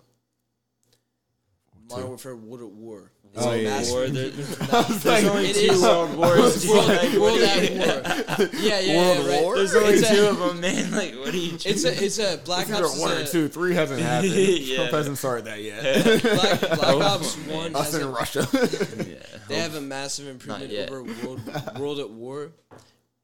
[1.89, 3.11] Modern Warfare World at War.
[3.35, 3.69] It's Oh, a yeah.
[3.69, 5.01] massive War, there- improvement.
[5.01, 6.67] there's only It two is- world wars.
[6.67, 7.19] World, dude.
[7.21, 8.49] World at War.
[8.61, 9.41] Yeah, yeah, World yeah, right.
[9.41, 9.55] War?
[9.55, 10.91] There's only It's a- two of them, man.
[10.95, 11.55] Like, what are you?
[11.65, 12.99] It's a it's a Black It's either Ops.
[12.99, 13.47] one or a- two.
[13.47, 14.33] Three hasn't happened.
[14.33, 14.75] Yeah.
[14.75, 16.21] Trump hasn't started that yet.
[16.21, 17.35] Black, Black Oh, Ops.
[17.47, 18.47] One Us in a, Russia.
[18.53, 19.15] yeah.
[19.47, 22.51] they have a massive improvement over World World at War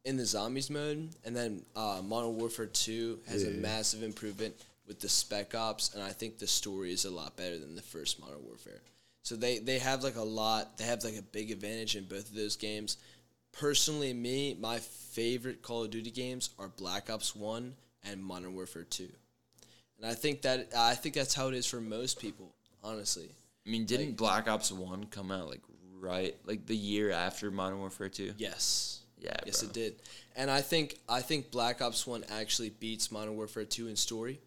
[0.05, 4.55] in the zombies mode, and then uh, Modern Warfare Two has a massive improvement
[4.89, 7.81] with the Spec Ops, and I think the story is a lot better than the
[7.81, 8.81] first Modern Warfare.
[9.23, 10.77] So they they have like a lot.
[10.77, 12.97] They have like a big advantage in both of those games.
[13.51, 18.83] Personally, me, my favorite Call of Duty games are Black Ops One and Modern Warfare
[18.83, 19.09] Two,
[19.97, 22.53] and I think that I think that's how it is for most people.
[22.83, 23.29] Honestly,
[23.65, 25.61] I mean, didn't Black Ops One come out like
[25.99, 28.33] right, like the year after Modern Warfare Two?
[28.37, 28.95] yes.
[29.21, 29.67] Yeah, Yes, bro.
[29.69, 29.95] it did.
[30.37, 34.39] And I think I think Black Ops One actually beats Modern Warfare Two in story,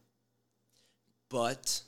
[1.32, 1.80] but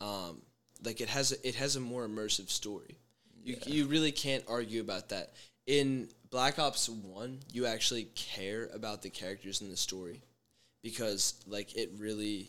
[0.00, 0.40] um,
[0.82, 2.96] like it has a, it has a more immersive story.
[3.44, 5.34] You you really can't argue about that.
[5.66, 10.22] In Black Ops One, you actually care about the characters in the story
[10.82, 12.48] because like it really,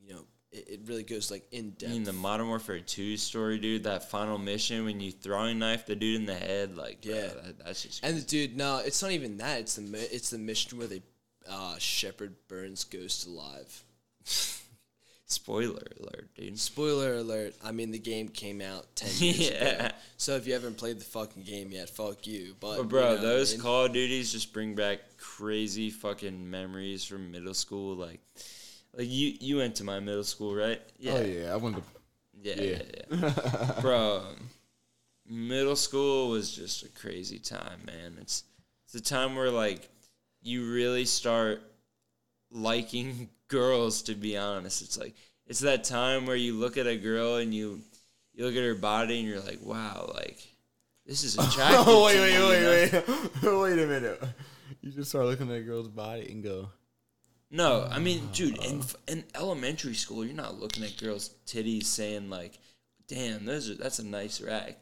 [0.00, 1.92] you know, it, it really goes like in I depth.
[1.92, 5.96] mean, the Modern Warfare 2 story, dude, that final mission when you throwing knife the
[5.96, 7.26] dude in the head, like, bro, Yeah.
[7.28, 8.04] that, that's just.
[8.04, 9.60] And the dude, no, it's not even that.
[9.60, 11.02] It's the it's the mission where they
[11.48, 13.84] uh, Shepherd burns Ghost alive.
[15.26, 16.58] spoiler alert, dude.
[16.58, 17.54] Spoiler alert!
[17.64, 19.88] I mean, the game came out ten years ago.
[20.16, 22.54] So if you haven't played the fucking game yet, fuck you.
[22.60, 23.60] But, But, bro, you know what I those mean?
[23.62, 27.94] Call of Duties just bring back crazy fucking memories from middle school.
[27.96, 28.20] Like,
[28.96, 30.80] like you, you went to my middle school, right?
[31.08, 31.82] Oh yeah, I went to.
[32.42, 32.82] Yeah, Yeah.
[33.10, 33.72] yeah, yeah.
[33.80, 34.24] Bro,
[35.28, 38.16] middle school was just a crazy time, man.
[38.20, 38.44] It's
[38.86, 39.88] it's a time where like
[40.42, 41.62] you really start
[42.54, 44.80] liking girls to be honest.
[44.80, 45.14] It's like
[45.46, 47.82] it's that time where you look at a girl and you
[48.32, 50.38] you look at her body and you're like, wow, like
[51.04, 51.84] this is attractive.
[51.86, 54.22] oh wait, wait, wait, wait, wait a minute.
[54.80, 56.70] You just start looking at a girl's body and go,
[57.50, 62.30] No, I mean, dude, in in elementary school, you're not looking at girls' titties saying
[62.30, 62.58] like,
[63.06, 64.78] "Damn, those are that's a nice rack."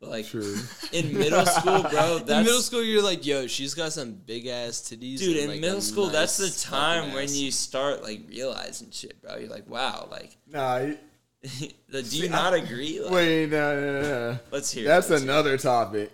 [0.00, 0.56] But like True.
[0.92, 4.46] in middle school, bro, that's in middle school, you're like, yo, she's got some big
[4.46, 5.18] ass titties.
[5.18, 5.36] dude.
[5.36, 7.34] and, In like, middle a school, that's the time when ass.
[7.34, 9.36] you start like realizing shit, bro.
[9.36, 10.76] You're like, wow, like, nah.
[11.42, 13.00] you- do See, you I- not agree?
[13.00, 14.38] Like, Wait, no, no, no, no.
[14.52, 14.84] let's hear.
[14.84, 15.32] it, That's let's hear it.
[15.32, 16.12] another topic.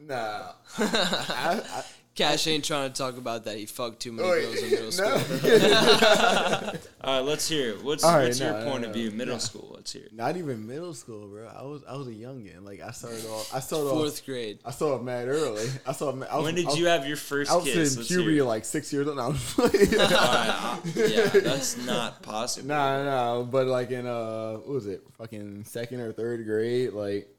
[0.00, 0.52] Nah.
[0.78, 1.84] I, I,
[2.18, 3.56] Cash ain't trying to talk about that.
[3.56, 5.06] He fucked too many wait, girls in middle school.
[7.04, 7.70] All right, let's hear.
[7.70, 7.84] it.
[7.84, 9.12] What's All right, what's your no, no, point of view?
[9.12, 9.38] Middle no.
[9.38, 9.70] school.
[9.72, 10.02] Let's hear.
[10.02, 10.12] it.
[10.12, 11.46] Not even middle school, bro.
[11.46, 12.64] I was I was a youngin.
[12.64, 13.54] Like I started off.
[13.54, 13.92] I started off.
[13.92, 14.58] Fourth grade.
[14.64, 15.68] I saw it mad early.
[15.86, 16.16] I saw it.
[16.16, 17.92] Mad, I was, When I did was, you have your first I was kiss?
[17.92, 18.44] in Let's puberty it.
[18.44, 19.16] like six years old.
[19.16, 22.66] No, I was All right, yeah, that's not possible.
[22.66, 25.04] Nah, nah, but like in uh, what was it?
[25.18, 27.32] Fucking second or third grade, like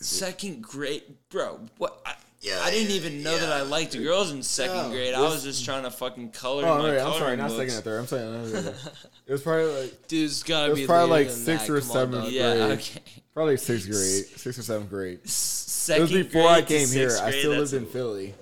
[0.00, 1.60] Second grade, bro.
[1.76, 2.00] What?
[2.06, 5.12] I, Yeah, I didn't even know that I liked girls in second No, grade.
[5.12, 7.58] I was just trying to fucking color oh, my right, I'm sorry, not books.
[7.74, 7.98] second or third.
[8.00, 8.74] I'm saying another-
[9.26, 11.72] it was probably like Dude, it's It gotta was be probably like than sixth that.
[11.72, 12.32] or Come on, seventh dog.
[12.32, 12.78] Yeah, grade.
[12.78, 13.00] okay.
[13.34, 15.18] probably sixth grade, sixth or seventh grade.
[15.24, 17.10] It was before I grade to came here.
[17.10, 18.34] sixth I still lived in Philly,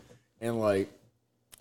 [0.43, 0.91] and like,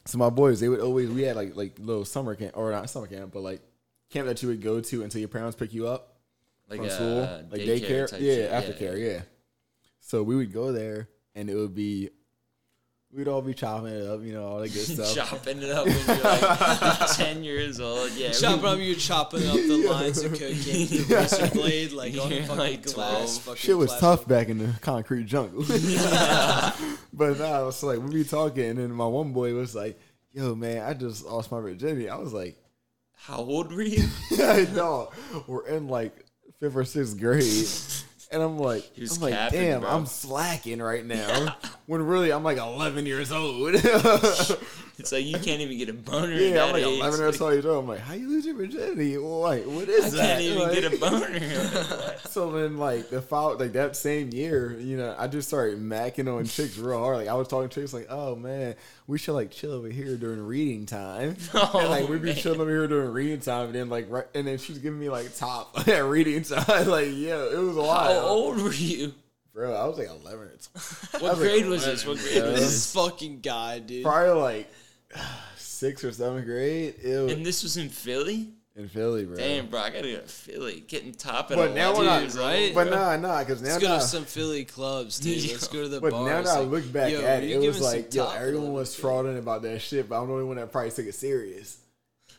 [0.06, 2.90] so my boys, they would always we had like like little summer camp or not
[2.90, 3.62] summer camp, but like
[4.10, 6.18] camp that you would go to until your parents pick you up
[6.70, 8.52] like from a school, like daycare, type yeah, shit.
[8.52, 9.22] aftercare, yeah.
[10.02, 12.10] So we would go there, and it would be,
[13.16, 15.16] we'd all be chopping it up, you know, all that good stuff.
[15.16, 18.12] chopping it up when you're like ten years old.
[18.14, 21.92] Yeah, Chopping we- up, you're chopping up the lines of cocaine with a razor blade,
[21.94, 23.38] like on You're fucking like glass.
[23.40, 24.02] Fucking Shit was plastic.
[24.20, 25.64] tough back in the concrete jungle.
[27.14, 29.98] but now it's like we be talking, and then my one boy was like,
[30.34, 32.58] "Yo, man, I just lost my virginity." I was like,
[33.14, 34.08] How old were you?
[34.40, 35.12] "I know."
[35.48, 36.14] We're in like
[36.60, 37.44] fifth or sixth grade,
[38.32, 39.90] and I'm like, I'm like, capping, damn, bro.
[39.90, 41.56] I'm slacking right now.
[41.88, 43.76] When really I'm like 11 years old.
[45.00, 46.34] It's like you can't even get a boner.
[46.34, 47.00] yeah, I'm like age.
[47.00, 47.84] 11 or 12 years old.
[47.84, 49.18] I'm like, how you lose your virginity?
[49.18, 50.26] Like, what is I that?
[50.28, 52.16] can't even Like- get a boner.
[52.30, 56.28] So then, like the fall, like that same year, you know, I just started macking
[56.34, 57.16] on chicks real hard.
[57.18, 58.76] Like I was talking to chicks, like, "Oh man,
[59.08, 62.30] we should like chill over here during reading time." Oh, and like oh, we'd be
[62.34, 62.36] man.
[62.36, 65.00] chilling over here during reading time, and then like right, and then she was giving
[65.00, 66.88] me like top at reading time.
[66.90, 68.08] like, yeah, it was a lot.
[68.12, 69.14] How old were you?
[69.54, 69.74] bro?
[69.74, 71.10] I was like 11 or 12.
[71.14, 72.06] What was like grade was this?
[72.06, 72.52] What grade bro.
[72.52, 72.94] was This this?
[72.94, 74.04] fucking guy, dude.
[74.04, 74.70] Probably like
[75.58, 76.96] sixth or seventh grade.
[77.04, 78.50] Ew, And this was in Philly?
[78.78, 79.38] in Philly, bro.
[79.38, 80.84] Damn, bro, I gotta go to Philly.
[80.86, 82.74] Getting top at But now we're not, right?
[82.76, 82.98] But bro.
[82.98, 84.00] nah, nah, because now, Let's go nah.
[84.00, 85.38] to some Philly clubs, dude.
[85.38, 85.52] Yeah.
[85.54, 86.26] Let's go to the But bars.
[86.28, 89.38] now that I look back yo, at it, it was like, yo, everyone was frauding
[89.40, 91.78] about that shit, but I'm the only one that probably took it serious.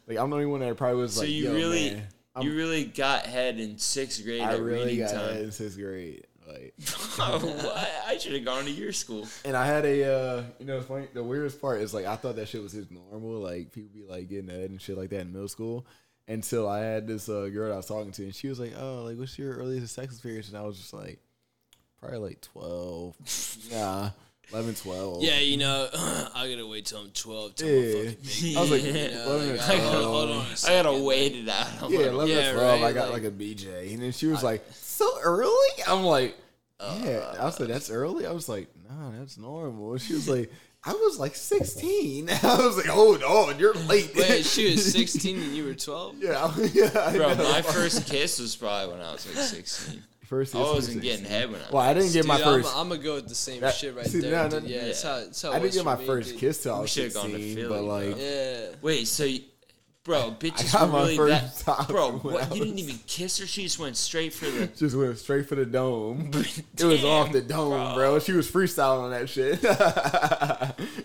[0.06, 2.06] Like I'm the only one that probably was So like, you yo, really, man,
[2.42, 5.30] you really got head in sixth grade I at really got time.
[5.30, 6.26] ahead in sixth grade.
[6.46, 6.74] Like,
[7.18, 7.90] oh, what?
[8.06, 9.26] I should have gone to your school.
[9.44, 11.08] and I had a, uh, you know, funny.
[11.12, 13.40] The weirdest part is like I thought that shit was his normal.
[13.40, 15.86] Like people be like getting ahead and shit like that in middle school.
[16.28, 18.72] Until I had this uh, girl that I was talking to, and she was like,
[18.76, 21.20] "Oh, like what's your earliest sex experience?" And I was just like,
[22.00, 24.10] "Probably like 12, nah,
[24.52, 25.22] 11, 12.
[25.22, 25.88] Yeah, you know,
[26.34, 28.08] I gotta wait till I'm 12 till Yeah.
[28.10, 28.56] I'm fucking big.
[28.56, 28.92] I was like, Yeah.
[28.92, 30.04] You know, 11 or like, hold, 12.
[30.04, 30.84] hold on a I second.
[30.84, 31.66] gotta wait it out.
[31.66, 32.14] a Yeah, little.
[32.20, 33.92] 11 Yeah, or 12, I got like- like, a BJ.
[33.94, 35.50] And then she was like, so early?
[35.88, 36.36] I'm like,
[36.78, 37.34] uh, yeah.
[37.40, 38.26] I was like, that's early?
[38.26, 39.96] I was like, nah, that's normal.
[39.98, 40.52] She was like,
[40.84, 42.28] I was like 16.
[42.42, 44.12] I was like, hold on, you're late.
[44.14, 46.22] Wait, she was 16 and you were 12?
[46.22, 46.90] yeah, yeah.
[46.94, 47.50] I Bro, know.
[47.50, 50.02] my first kiss was probably when I was like 16.
[50.26, 51.38] First I was wasn't getting 16.
[51.40, 52.76] head when I was Well, I didn't get my first.
[52.76, 54.32] I'm gonna go with the same That- shit right see, there.
[54.32, 54.62] no, dude.
[54.64, 54.82] no, yeah, yeah.
[54.84, 56.38] it's how, it's how I didn't get my first dude.
[56.40, 57.54] kiss till I We was should've gone to 16.
[57.56, 57.86] Philly, but bro.
[57.86, 58.66] like, Yeah.
[58.82, 59.40] Wait, so, you,
[60.04, 61.74] bro, bitches got were my really first that.
[61.76, 62.48] time Bro, when what?
[62.54, 63.46] You didn't was- even kiss her.
[63.46, 64.66] She just went straight for the.
[64.76, 66.30] just went straight for the dome.
[66.34, 67.94] it was off the dome, bro.
[67.94, 68.18] bro.
[68.20, 69.60] She was freestyling on that shit.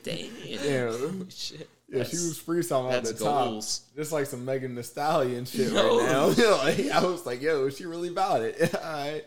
[0.04, 0.64] Damn.
[0.64, 1.30] Damn.
[1.30, 1.70] Shit.
[1.92, 3.54] Yeah, she was freestyling That's the top.
[3.96, 6.28] Just like some Megan Thee Stallion shit right now.
[6.64, 8.74] like, I was like, yo, is she really about it?
[8.82, 9.24] All right.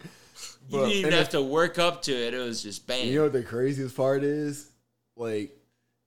[0.70, 2.32] You didn't even have it- to work up to it.
[2.32, 3.06] It was just bam.
[3.06, 4.70] You know what the craziest part is?
[5.14, 5.54] Like,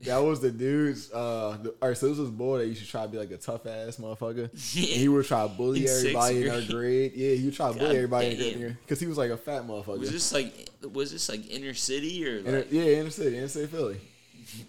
[0.01, 1.11] that was the dude's.
[1.11, 3.17] Uh, the, all right, so this was a boy that used to try to be
[3.17, 4.49] like a tough ass motherfucker.
[4.77, 7.13] And he would try to bully In everybody in our grade.
[7.15, 8.59] Yeah, he would try to bully everybody in damn.
[8.59, 9.99] grade because he was like a fat motherfucker.
[9.99, 13.47] was this like was this like inner city or Inner- like yeah, inner city, inner
[13.47, 13.97] city Philly.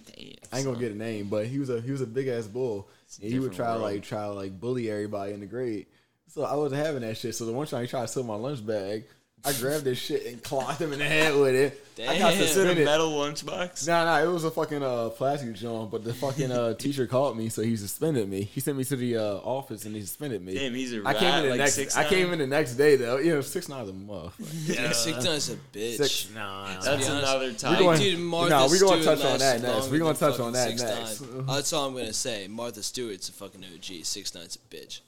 [0.06, 2.28] Damn, I ain't gonna get a name, but he was a he was a big
[2.28, 2.88] ass bull,
[3.20, 3.82] a and he would try to world.
[3.82, 5.86] like try to like bully everybody in the grade.
[6.28, 7.34] So I wasn't having that shit.
[7.34, 9.04] So the one time he tried to steal my lunch bag,
[9.44, 11.84] I grabbed this shit and clocked him in the head with it.
[12.00, 12.32] I got Damn.
[12.34, 12.84] Is it a suspended.
[12.84, 13.86] metal lunchbox?
[13.88, 17.36] Nah, nah, it was a fucking uh, plastic joint, but the fucking uh, teacher called
[17.36, 18.42] me, so he suspended me.
[18.42, 20.54] He sent me to the uh, office and he suspended me.
[20.54, 21.16] Damn, he's a I rat.
[21.16, 21.74] I came in the like next.
[21.74, 23.18] six I came in the next day though.
[23.18, 24.76] You know, six nine's a motherfucker.
[24.76, 25.96] Yeah, six nine's a bitch.
[25.96, 26.74] Six nine.
[26.74, 27.78] That's be honest, another we type.
[27.78, 29.74] going- Dude, Martha Nah, we're gonna Stewart touch on that next.
[29.74, 31.00] longer We gonna touch on that 6ix9ine.
[31.00, 31.46] next.
[31.46, 32.46] That's all I'm gonna say.
[32.48, 34.04] Martha Stewart's a fucking OG.
[34.04, 35.00] Six nine's a bitch.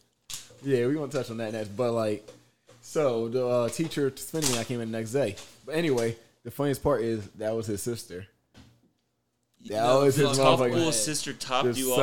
[0.64, 1.68] Yeah, we're gonna touch on that next.
[1.76, 2.28] But like,
[2.90, 4.10] so the uh, teacher
[4.50, 4.58] me.
[4.58, 5.36] I came in the next day.
[5.64, 8.26] But anyway, the funniest part is that was his sister.
[9.66, 10.92] That No was his motherfucking.
[10.92, 11.98] Sister topped His you off.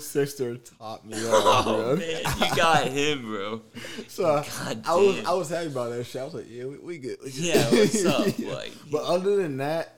[0.00, 1.96] Sister topped me off, Oh bro.
[1.96, 3.62] man, you got him, bro.
[4.08, 5.24] So I- God I was.
[5.24, 6.20] I was happy about that shit.
[6.20, 7.18] I was like, yeah, we, we good.
[7.22, 7.34] we good.
[7.36, 8.38] Yeah, what's up?
[8.40, 9.94] Like, But other than that,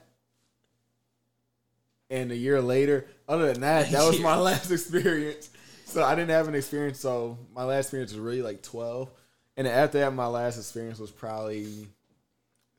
[2.11, 5.49] and a year later, other than that, that was my last experience.
[5.85, 6.99] So I didn't have an experience.
[6.99, 9.09] So my last experience was really like twelve,
[9.57, 11.87] and after that, my last experience was probably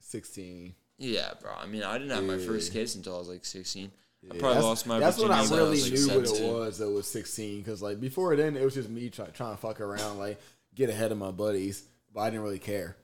[0.00, 0.74] sixteen.
[0.96, 1.50] yeah, bro.
[1.60, 3.90] I mean, I didn't have my first kiss until I was like 16.
[4.24, 6.78] I probably that's, lost my That's when I really was, knew like, what it was.
[6.78, 9.80] That was sixteen, because like before then, it was just me try, trying to fuck
[9.80, 10.40] around, like
[10.74, 12.96] get ahead of my buddies, but I didn't really care.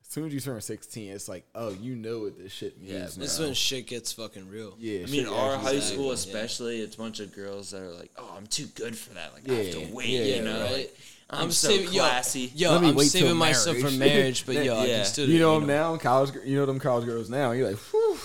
[0.00, 2.92] As soon as you turn sixteen, it's like, oh, you know what this shit means.
[2.92, 3.22] Yeah.
[3.22, 4.74] This is when shit gets fucking real.
[4.78, 6.14] yeah, I mean, our high school, yeah.
[6.14, 9.34] especially, it's a bunch of girls that are like, "Oh, I'm too good for that.
[9.34, 10.72] Like, I have to wait." yeah, you know, right.
[10.72, 10.96] like,
[11.32, 12.52] I'm, I'm so saving- yo, classy.
[12.54, 13.98] Yo, Let me I'm wait till saving myself for marriage.
[13.98, 16.34] marriage, but yo, I can still You know do, them now, college.
[16.44, 17.52] You know them college girls now.
[17.52, 18.18] You're like, Whew,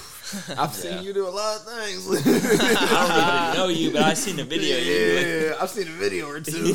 [0.57, 1.01] I've seen Yeah.
[1.01, 2.05] you do a lot of things.
[2.27, 4.75] I don't even know you, but I've seen the video.
[4.77, 6.73] yeah, you yeah, I've seen a video or two.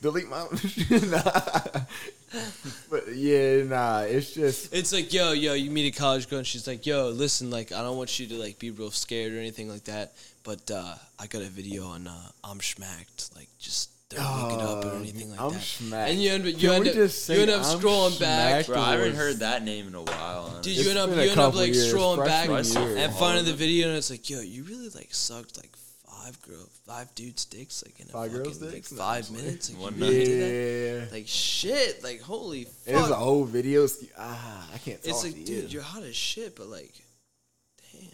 [0.00, 0.46] Delete my.
[1.10, 1.80] nah.
[2.90, 4.00] But yeah, nah.
[4.00, 7.08] It's just It's like, yo, yo, you meet a college girl and she's like, yo,
[7.10, 10.14] listen, like, I don't want you to like be real scared or anything like that,
[10.44, 14.60] but uh, I got a video on uh, I'm Shmacked, like, just don't look it
[14.64, 15.60] up or Uh, anything like I'm that.
[15.60, 16.10] Shmacked.
[16.10, 18.80] And you end, up- you end up, just you end up I'm scrolling back, bro,
[18.80, 20.44] I haven't heard that name in a while.
[20.62, 20.82] Dude, honestly.
[20.84, 22.56] you end up, you end up like years, scrolling back, year.
[22.96, 25.70] and Oh, finding the video, and it's like, yo, you really like sucked like
[26.06, 28.92] five girl, five dudes' dicks, like in a Five fucking, girls' like, dicks?
[28.92, 29.70] No, five I'm minutes.
[29.70, 30.08] Like, One you night.
[30.10, 31.04] really that?
[31.10, 31.12] Yeah.
[31.16, 33.86] Like shit, like holy It was a whole video.
[33.86, 35.44] ski- Ah, I can't talk It's to like, you.
[35.44, 36.92] dude, you're hot as shit, but like,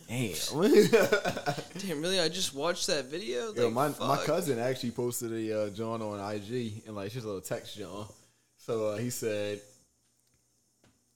[0.09, 0.33] damn,
[1.79, 2.01] Damn.
[2.03, 2.21] really?
[2.21, 3.49] I just watched that video.
[3.49, 4.25] Like, Yo, my my fuck.
[4.25, 8.07] cousin actually posted a uh, John on IG and like just a little text John.
[8.59, 9.61] So uh, he said,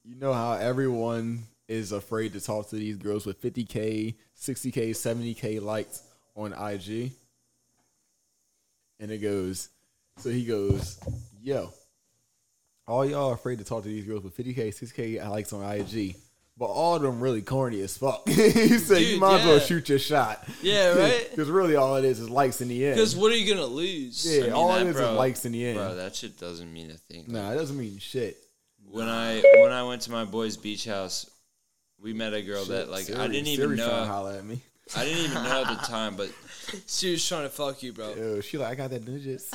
[0.04, 5.60] "You know how everyone is afraid to talk to these girls with 50k, 60k, 70k
[5.62, 6.02] likes
[6.34, 7.12] on IG."
[9.00, 9.68] And it goes,
[10.18, 10.98] so he goes,
[11.42, 11.72] "Yo,
[12.86, 16.16] all y'all afraid to talk to these girls with 50k, 60k likes on IG."
[16.58, 18.28] But all of them really corny as fuck.
[18.28, 21.26] he said, "You Dude, might as well shoot your shot." Yeah, right.
[21.30, 22.96] Because really, all it is is likes in the end.
[22.96, 24.26] Because what are you gonna lose?
[24.28, 25.78] yeah, I mean, all that, it is bro- is likes in the end.
[25.78, 27.26] Bro, that shit doesn't mean a thing.
[27.28, 28.38] nah, it doesn't mean shit.
[28.90, 31.30] When I when I went to my boy's beach house,
[32.00, 34.04] we met a girl that like Siri- I didn't even Siri trying to know.
[34.06, 34.60] holler at me.
[34.96, 36.28] I didn't even know at the time, but
[36.86, 38.14] She was trying to fuck you, bro.
[38.14, 39.50] Yo, she like, I got that digits.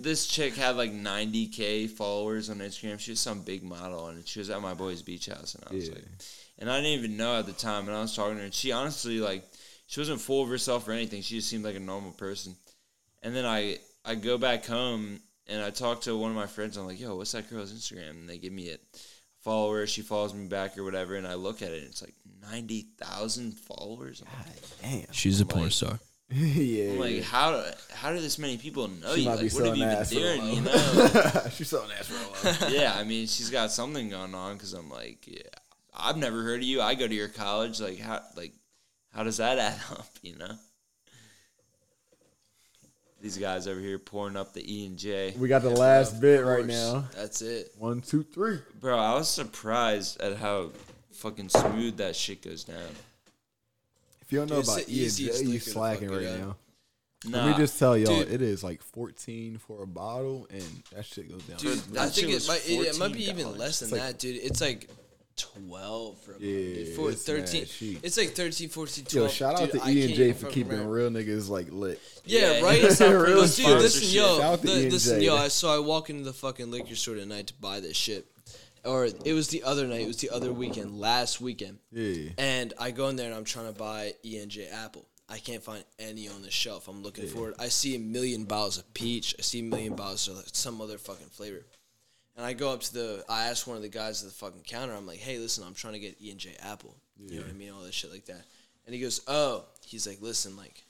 [0.00, 2.98] this chick had like 90k followers on Instagram.
[2.98, 5.74] She was some big model, and she was at my boy's beach house, and I
[5.74, 5.94] was Yeah.
[5.94, 6.04] like,
[6.58, 7.86] and I didn't even know at the time.
[7.88, 9.44] And I was talking to her, and she honestly like,
[9.86, 11.22] she wasn't full of herself or anything.
[11.22, 12.56] She just seemed like a normal person.
[13.22, 16.76] And then I I go back home and I talk to one of my friends.
[16.76, 18.10] I'm like, yo, what's that girl's Instagram?
[18.10, 18.80] And they give me it.
[19.42, 19.86] Follow her.
[19.86, 21.14] She follows me back or whatever.
[21.14, 22.14] And I look at it, and it's like
[22.50, 24.22] ninety thousand followers.
[24.26, 24.38] I'm
[24.92, 25.12] like, Damn.
[25.12, 25.98] She's a porn porn star.
[26.30, 26.92] yeah.
[26.92, 29.28] I'm like, how how do this many people know she you?
[29.30, 30.54] Like, what have you been ass for a doing?
[30.54, 31.42] You know?
[31.50, 35.26] She's selling ass for yeah, I mean, she's got something going on because I'm like,
[35.26, 35.42] yeah,
[35.94, 36.82] I've never heard of you.
[36.82, 37.80] I go to your college.
[37.80, 38.52] Like, how, like,
[39.14, 40.08] how does that add up?
[40.22, 40.50] You know,
[43.20, 46.20] these guys over here pouring up the E and J, We got the Yeah, last
[46.20, 47.04] bit right now.
[47.14, 47.70] That's it.
[47.78, 48.58] One, two, three.
[48.80, 48.98] bro.
[48.98, 50.70] I was surprised at how
[51.12, 52.90] fucking smooth that shit goes down.
[54.26, 55.22] If you don't know Dude, it's about the E and J.
[55.44, 56.38] you liquor to slacking right up.
[56.40, 56.56] now.
[57.26, 58.30] Nah, Let me just tell y'all, Dude.
[58.32, 60.62] it is like 14 for a bottle, and
[60.94, 61.56] that shit goes down.
[61.58, 61.80] Dude.
[61.96, 64.36] I think it might, it, it might be even less than like- that, dude.
[64.36, 64.88] It's like
[65.36, 66.88] 12 for a Yeah, dude.
[66.96, 67.60] For it's 13.
[67.92, 68.00] mad.
[68.04, 69.26] It's like 13, 14, 12.
[69.26, 70.92] Yo, shout out Dude, to E&J for keeping remember.
[70.92, 72.00] real niggas like lit.
[72.24, 72.76] Yeah, Yeah, right.
[72.80, 75.36] he does Real Yo, dude, listen, yo, Shout out to the- listen, yo.
[75.36, 78.26] I so I walk into the fucking liquor store tonight to buy this shit,
[78.86, 80.00] or it was the other night.
[80.02, 82.30] It was the other weekend, last weekend, Yeah.
[82.38, 85.06] and I go in there and I'm trying to buy E&J apple.
[85.28, 86.86] I can't find any on the shelf.
[86.86, 87.56] I'm looking for it.
[87.58, 89.34] I see a million bottles of peach.
[89.38, 91.66] I see a million bottles of some other fucking flavor.
[92.36, 93.24] And I go up to the.
[93.28, 94.94] I ask one of the guys at the fucking counter.
[94.94, 96.94] I'm like, "Hey, listen, I'm trying to get E and J apple.
[97.18, 97.70] You know what I mean?
[97.72, 98.44] All that shit like that."
[98.84, 100.84] And he goes, "Oh." He's like, "Listen, like,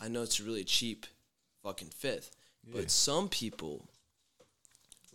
[0.00, 1.06] I know it's a really cheap,
[1.62, 2.30] fucking fifth,
[2.72, 3.88] but some people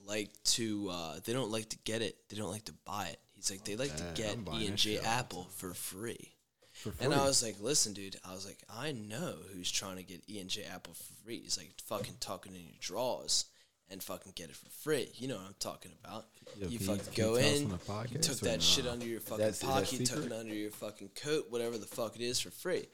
[0.06, 0.89] like to.
[0.89, 2.18] Uh, they don't like to get it.
[2.30, 3.20] They don't like to buy it.
[3.34, 6.36] He's like they like to get E and J shit all the Apple for free.
[6.74, 8.16] For And I was like, listen, dude.
[8.28, 11.39] I was like, I know who's trying to get E and J Apple for free.
[11.39, 13.45] He's like fucking tucking in your drawers
[13.91, 15.10] and fucking get it for free.
[15.16, 16.26] You know what I'm talking about.
[16.58, 17.70] Yo, you fucking you go in,
[18.10, 21.10] you took that shit under your fucking that pocket, you took it under your fucking
[21.16, 22.88] coat, whatever the fuck it is, for free.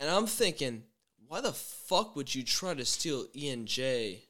[0.00, 0.84] And I'm thinking,
[1.28, 4.24] why the fuck would you try to steal E and J?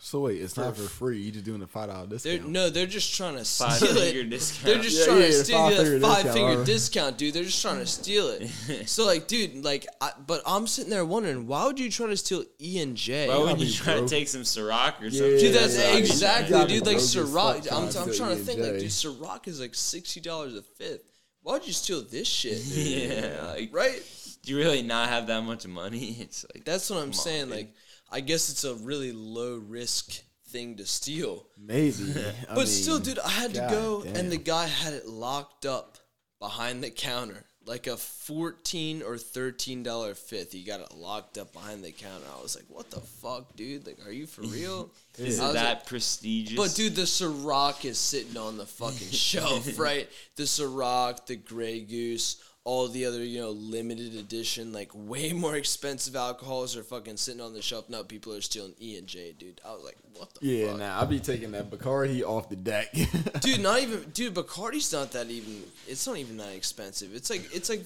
[0.00, 1.18] So wait, it's not for- for free.
[1.20, 2.48] You just doing the five dollar They're discount.
[2.48, 4.30] no, they're just trying to steal Five it.
[4.30, 4.64] discount.
[4.66, 6.66] They're just Yeah, trying yeah, to steal five-finger that five discount, finger alright.
[6.66, 7.34] discount, dude.
[7.34, 8.88] They're just trying to steal it.
[8.88, 12.16] so like, dude, like, I, but I'm sitting there wondering, why would you try to
[12.16, 13.28] steal E and J?
[13.28, 14.08] Why wouldn't you try broke.
[14.08, 15.38] to take some Ciroc or Yeah, something?
[15.38, 16.86] Dude, that's Yeah, exactly, dude.
[16.86, 20.20] Like broke Ciroc, I'm, I'm steal trying to think, like, dude, Ciroc is like sixty
[20.20, 21.02] dollars a fifth.
[21.42, 22.62] Why'd you steal this shit?
[22.64, 23.10] dude?
[23.12, 24.02] Yeah, like, right.
[24.42, 26.16] do you really not have that much money?
[26.20, 27.46] It's like That's what I'm Come on, saying.
[27.46, 27.54] dude.
[27.56, 27.74] Like,
[28.10, 31.46] I guess it's a really low risk thing to steal.
[31.58, 32.14] Maybe,
[32.50, 34.16] I But still, dude, I had to go, damn.
[34.16, 35.98] and the guy had it locked up
[36.38, 40.52] behind the counter, like a fourteen or thirteen dollar fifth.
[40.52, 42.26] He got it locked up behind the counter.
[42.38, 43.86] I was like, "What the fuck, dude?
[43.86, 46.56] Like, are you for real?" is it that like- prestigious?
[46.56, 50.08] But dude, the Ciroc is sitting on the fucking shelf, right?
[50.36, 52.36] The Ciroc, the Grey Goose,
[52.66, 57.40] all the other, you know, limited edition, like way more expensive alcohols are fucking sitting
[57.40, 57.88] on the shelf.
[57.88, 59.60] Now people are stealing E and J, dude.
[59.64, 60.42] I was like, what the fuck?
[60.42, 60.78] Yeah, fuck?
[60.80, 62.92] nah, I'll be taking that Bacardi off the deck.
[63.40, 67.42] dude not even dude bacardi's not that even it's not even that expensive it's like
[67.54, 67.84] it's like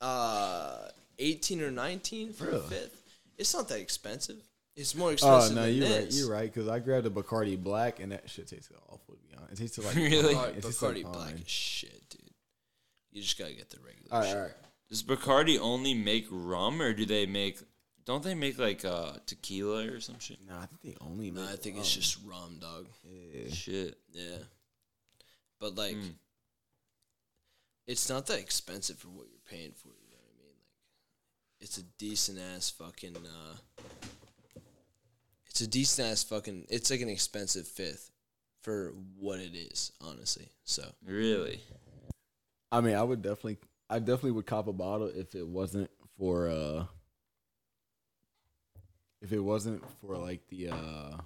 [0.00, 0.88] uh
[1.18, 3.02] 18 or 19 for a fifth
[3.38, 4.36] it's not that expensive
[4.76, 5.58] it's more expensive.
[5.58, 6.06] oh no, you're right.
[6.10, 9.14] You're right because I grabbed a Bacardi Black and that shit tasted awful.
[9.14, 10.34] To be honest, it tasted like Really?
[10.34, 12.19] Bacardi, It tasted like Bacardi black is shit dude
[13.12, 14.36] you just gotta get the regular All right, shit.
[14.36, 14.52] all right.
[14.88, 17.58] Does Bacardi only make rum, or do they make?
[18.04, 20.38] Don't they make like uh, tequila or some shit?
[20.48, 21.30] Nah, I think they only.
[21.30, 21.80] no make i think rum.
[21.82, 23.52] it's just rum dog Yeah.
[23.52, 23.98] Shit.
[24.12, 24.36] yeah
[25.60, 26.14] but like Mm.
[27.86, 31.60] it's not that expensive for what you're paying for you know what i mean like
[31.60, 33.82] it's a decent ass fucking uh
[35.46, 38.10] it's a decent ass fucking it's like an expensive fifth
[38.62, 41.60] for what it is honestly so Really?
[42.72, 43.58] I mean, I would definitely,
[43.88, 46.86] I definitely would cop a bottle if it wasn't for, uh
[49.22, 51.16] if it wasn't for like the, uh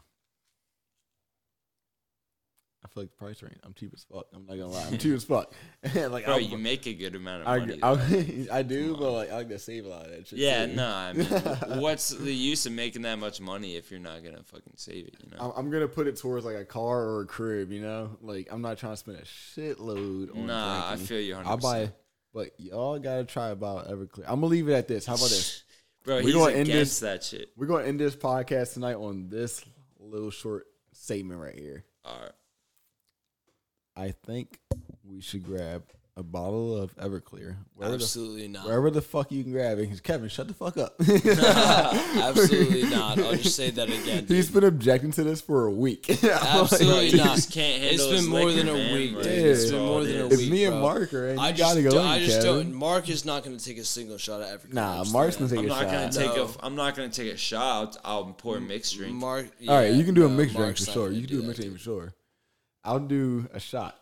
[2.94, 3.56] I feel like the price range.
[3.64, 4.26] I'm cheap as fuck.
[4.32, 4.84] I'm not gonna lie.
[4.86, 5.52] I'm cheap as fuck.
[5.94, 7.78] like, Bro, I, you make a good amount of I, money.
[7.82, 8.58] I.
[8.58, 10.38] I, do, but like I like to save a lot of that shit.
[10.38, 10.86] yeah, no.
[10.86, 11.26] I mean,
[11.80, 15.16] what's the use of making that much money if you're not gonna fucking save it?
[15.24, 15.52] You know?
[15.56, 17.72] I'm, I'm gonna put it towards like a car or a crib.
[17.72, 20.46] You know, like I'm not trying to spend a shitload on.
[20.46, 21.06] Nah, I drinking.
[21.06, 21.34] feel you.
[21.34, 21.46] 100%.
[21.46, 21.92] I'll buy,
[22.32, 24.24] but y'all gotta try about Everclear.
[24.28, 25.04] I'm gonna leave it at this.
[25.04, 25.64] How about this?
[26.04, 27.50] Bro, We he's gonna end this- that shit.
[27.56, 29.64] We're gonna end this podcast tonight on this
[29.98, 31.84] little short statement right here.
[32.04, 32.30] All right.
[33.96, 34.58] I think
[35.08, 35.84] we should grab
[36.16, 37.56] a bottle of Everclear.
[37.74, 39.88] Wherever, the, absolutely not wherever the fuck you can grab it.
[39.88, 40.94] 'Cause Kevin, shut the fuck up.
[41.00, 44.54] absolutely not i'll just say that again He's dude.
[44.54, 46.06] been objecting to this for a week.
[46.08, 47.26] I'm like, Absolutely not.
[47.36, 48.94] just can't handle It's his been more liquor, than a man.
[48.94, 49.32] week, Like, dude.
[49.32, 50.32] It's that's been more than a is.
[50.34, 50.80] It's week, me and bro.
[50.82, 51.38] Mark, right?
[51.38, 52.02] I You just, gotta go.
[52.02, 52.62] I in, just Kevin.
[52.70, 52.74] don't.
[52.74, 54.72] Mark is not going to take a single shot at Everclear.
[54.74, 56.20] Nah, I'm Mark's saying gonna I'm take a not gonna shot.
[56.22, 56.44] take No.
[56.44, 56.66] a.
[56.66, 57.96] I'm not gonna take a shot.
[58.04, 59.14] I'll, I'll pour a mixed drink.
[59.14, 59.48] Mark.
[59.68, 61.10] All right, you can do a no, mixed drink for sure.
[61.10, 62.14] You can do a that, mixed drink for sure.
[62.84, 63.98] I'll do a shot.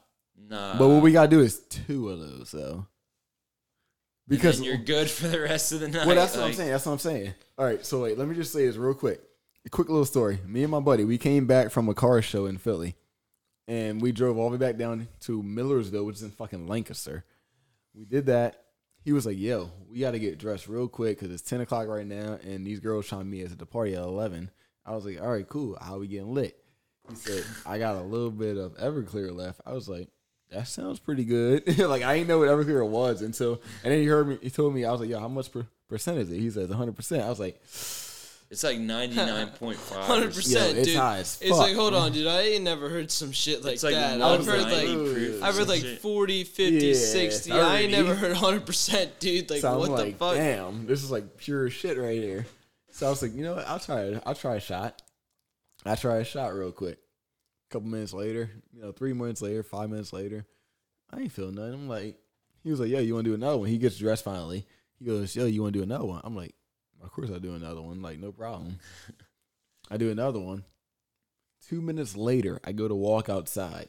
[0.48, 0.76] Nah.
[0.78, 2.86] But what we gotta do is two of those though.
[4.28, 6.06] because you're good for the rest of the night.
[6.06, 6.70] Well, that's what I'm saying.
[6.70, 7.34] That's what I'm saying.
[7.58, 9.20] All right, so wait, let me just say this real quick.
[9.64, 10.40] A quick little story.
[10.44, 12.96] Me and my buddy, we came back from a car show in Philly,
[13.68, 17.24] and we drove all the way back down to Millersville, which is in fucking Lancaster.
[17.94, 18.64] We did that.
[19.04, 21.86] He was like, "Yo, we got to get dressed real quick because it's 10 o'clock
[21.88, 24.50] right now, and these girls trying to meet us at the party at 11."
[24.84, 25.78] I was like, "All right, cool.
[25.80, 26.58] How we getting lit?"
[27.08, 30.08] He said, "I got a little bit of Everclear left." I was like.
[30.50, 31.78] That sounds pretty good.
[31.88, 34.38] like I didn't know what Everclear was until, and then he heard me.
[34.42, 36.68] He told me I was like, "Yo, how much per, percent is it?" He says
[36.68, 36.92] 100.
[36.94, 37.58] percent I was like,
[38.50, 40.04] It's like ninety nine point five.
[40.04, 40.96] Hundred Yo, percent, it's dude.
[40.98, 42.26] high as It's like, hold on, dude.
[42.26, 44.20] I ain't never heard some shit like, like that.
[44.20, 45.42] I've heard like, proof.
[45.42, 46.00] I've heard like Shit.
[46.00, 47.52] 40, 50, Yeah, 60.
[47.52, 48.02] I ain't 30.
[48.02, 49.48] never heard hundred percent, dude.
[49.48, 50.34] Like, so I'm what the like, fuck?
[50.34, 52.44] damn, this is like pure shit right here.
[52.90, 53.66] So I was like, you know what?
[53.66, 54.22] I'll try it.
[54.26, 55.00] I'll try a shot.
[55.84, 56.98] I try a shot real quick.
[56.98, 60.46] A couple minutes later, you know, three minutes later, five minutes later,
[61.10, 61.74] I ain't feeling nothing.
[61.74, 62.18] I'm like,
[62.62, 63.68] he was like, yo, you want to do another one?
[63.68, 64.66] He gets dressed finally.
[64.98, 66.20] He goes, yo, you want to do another one?
[66.22, 66.54] I'm like,
[67.02, 68.02] of course I do another one.
[68.02, 68.78] Like, no problem.
[69.90, 70.64] I do another one.
[71.68, 73.88] Two minutes later, I go to walk outside.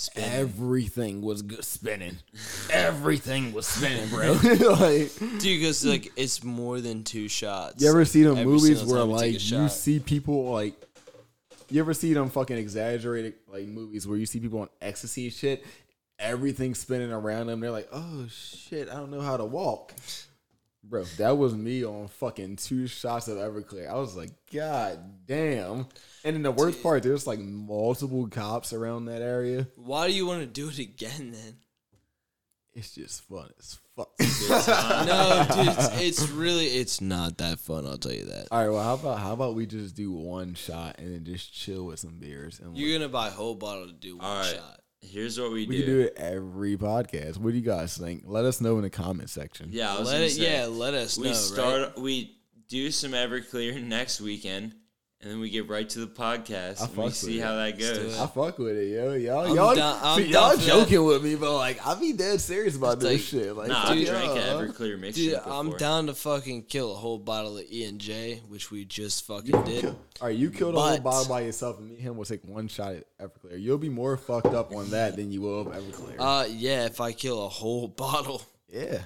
[0.00, 0.30] Spinning.
[0.30, 2.18] Everything was good spinning.
[2.70, 4.32] Everything was spinning, bro.
[4.78, 7.82] like, Dude, because like it's more than two shots.
[7.82, 10.80] you ever see them Every movies where time you like you see people like
[11.68, 15.66] you ever see them fucking exaggerated like movies where you see people on ecstasy shit,
[16.20, 17.58] everything spinning around them.
[17.58, 19.94] They're like, oh shit, I don't know how to walk.
[20.88, 23.90] Bro, that was me on fucking two shots of Everclear.
[23.90, 25.86] I was like, God damn.
[26.24, 29.68] And in the worst part, there's like multiple cops around that area.
[29.76, 31.56] Why do you want to do it again then?
[32.74, 34.10] It's just fun as fuck.
[34.18, 37.86] no, dude, it's, it's really it's not that fun.
[37.86, 38.46] I'll tell you that.
[38.52, 41.52] All right, well, how about how about we just do one shot and then just
[41.52, 44.36] chill with some beers and You're gonna buy a whole bottle to do one All
[44.36, 44.54] right.
[44.54, 44.80] shot.
[45.00, 45.82] Here's what we, we do.
[45.84, 47.38] can do it every podcast.
[47.38, 48.24] What do you guys think?
[48.26, 49.68] Let us know in the comment section.
[49.72, 51.32] Yeah, Let gonna it, say, yeah, let us we know.
[51.34, 51.80] start.
[51.82, 51.98] right?
[51.98, 52.36] We
[52.68, 54.74] do some Everclear next weekend,
[55.20, 56.80] and then we get right to the podcast.
[56.80, 57.42] I and fuck we with see it.
[57.42, 58.18] how that goes.
[58.18, 59.14] I fuck with it, yo.
[59.14, 60.66] Y'all, I'm y'all, down- I'm see, y'all for that.
[60.66, 63.56] joking with me, but like, I be dead serious about It's this like- shit.
[63.56, 64.68] Like, Nah, fuck I've y'all, drank an?
[64.68, 65.52] Everclear mixture Dude, before.
[65.52, 69.26] I'm down to fucking kill a whole bottle of E and J, which we just
[69.26, 69.86] fucking did.
[69.86, 72.44] All right, you killed a whole bottle by yourself, and me and him will take
[72.44, 73.60] one shot at Everclear.
[73.60, 76.14] You'll be more fucked up on that than you will of Everclear.
[76.18, 78.40] Uh, yeah, if I kill a whole bottle,
[78.72, 78.98] yeah.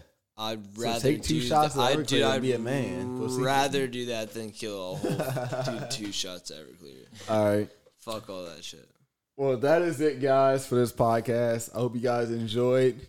[0.42, 1.80] I'd So rather take two do shots that.
[1.80, 3.42] of I'd, Everclear dude, I'd be a man, pussy.
[3.42, 7.06] rather do that than kill a whole do two shots of Everclear.
[7.30, 7.68] All right.
[7.98, 8.88] Fuck all that shit.
[9.36, 11.74] Well, that is it, guys, for this podcast.
[11.74, 13.08] I hope you guys enjoyed.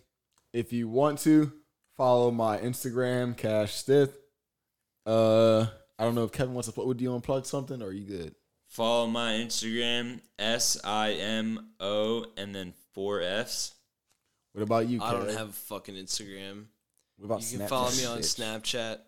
[0.52, 1.52] If you want to,
[1.96, 4.16] follow my Instagram, Cash Stith.
[5.04, 5.66] Uh,
[5.98, 6.86] I don't know if Kevin wants to plug.
[6.86, 8.34] Would you want to plug something, or are you good?
[8.68, 13.74] Follow my Instagram S I M O and then four Fs.
[14.52, 16.66] What about you, I don't have a fucking Instagram.
[17.16, 18.40] What about You can Snapchat, follow me on bitch?
[18.40, 18.98] Snapchat.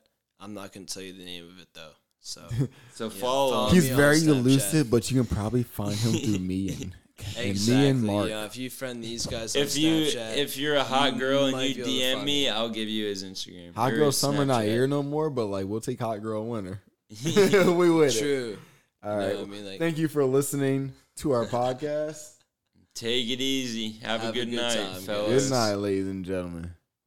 [0.41, 1.91] I'm not gonna tell you the name of it though.
[2.21, 2.43] So
[2.95, 3.53] So follow.
[3.53, 3.71] follow.
[3.71, 4.27] He's me on very Snapchat.
[4.29, 6.95] elusive, but you can probably find him through me and,
[7.39, 8.27] and me and Mark.
[8.29, 11.15] you know, if you friend these guys on if you Snapchat, if you're a hot
[11.15, 12.49] you girl and might you be able to DM find me, me.
[12.51, 13.75] I'll give you his Instagram.
[13.75, 14.69] Hot Or girl his summer not Snapchat.
[14.69, 16.81] here no more, but like we'll take hot girl winter.
[17.25, 18.19] we with it.
[18.21, 18.59] true.
[19.03, 19.35] All right.
[19.35, 22.33] No, I mean, like- Thank you for listening to our podcast.
[22.95, 23.93] Take it easy.
[24.03, 25.45] Have, a Have a good, good night, time, fellas.
[25.49, 26.73] Good night, ladies and gentlemen.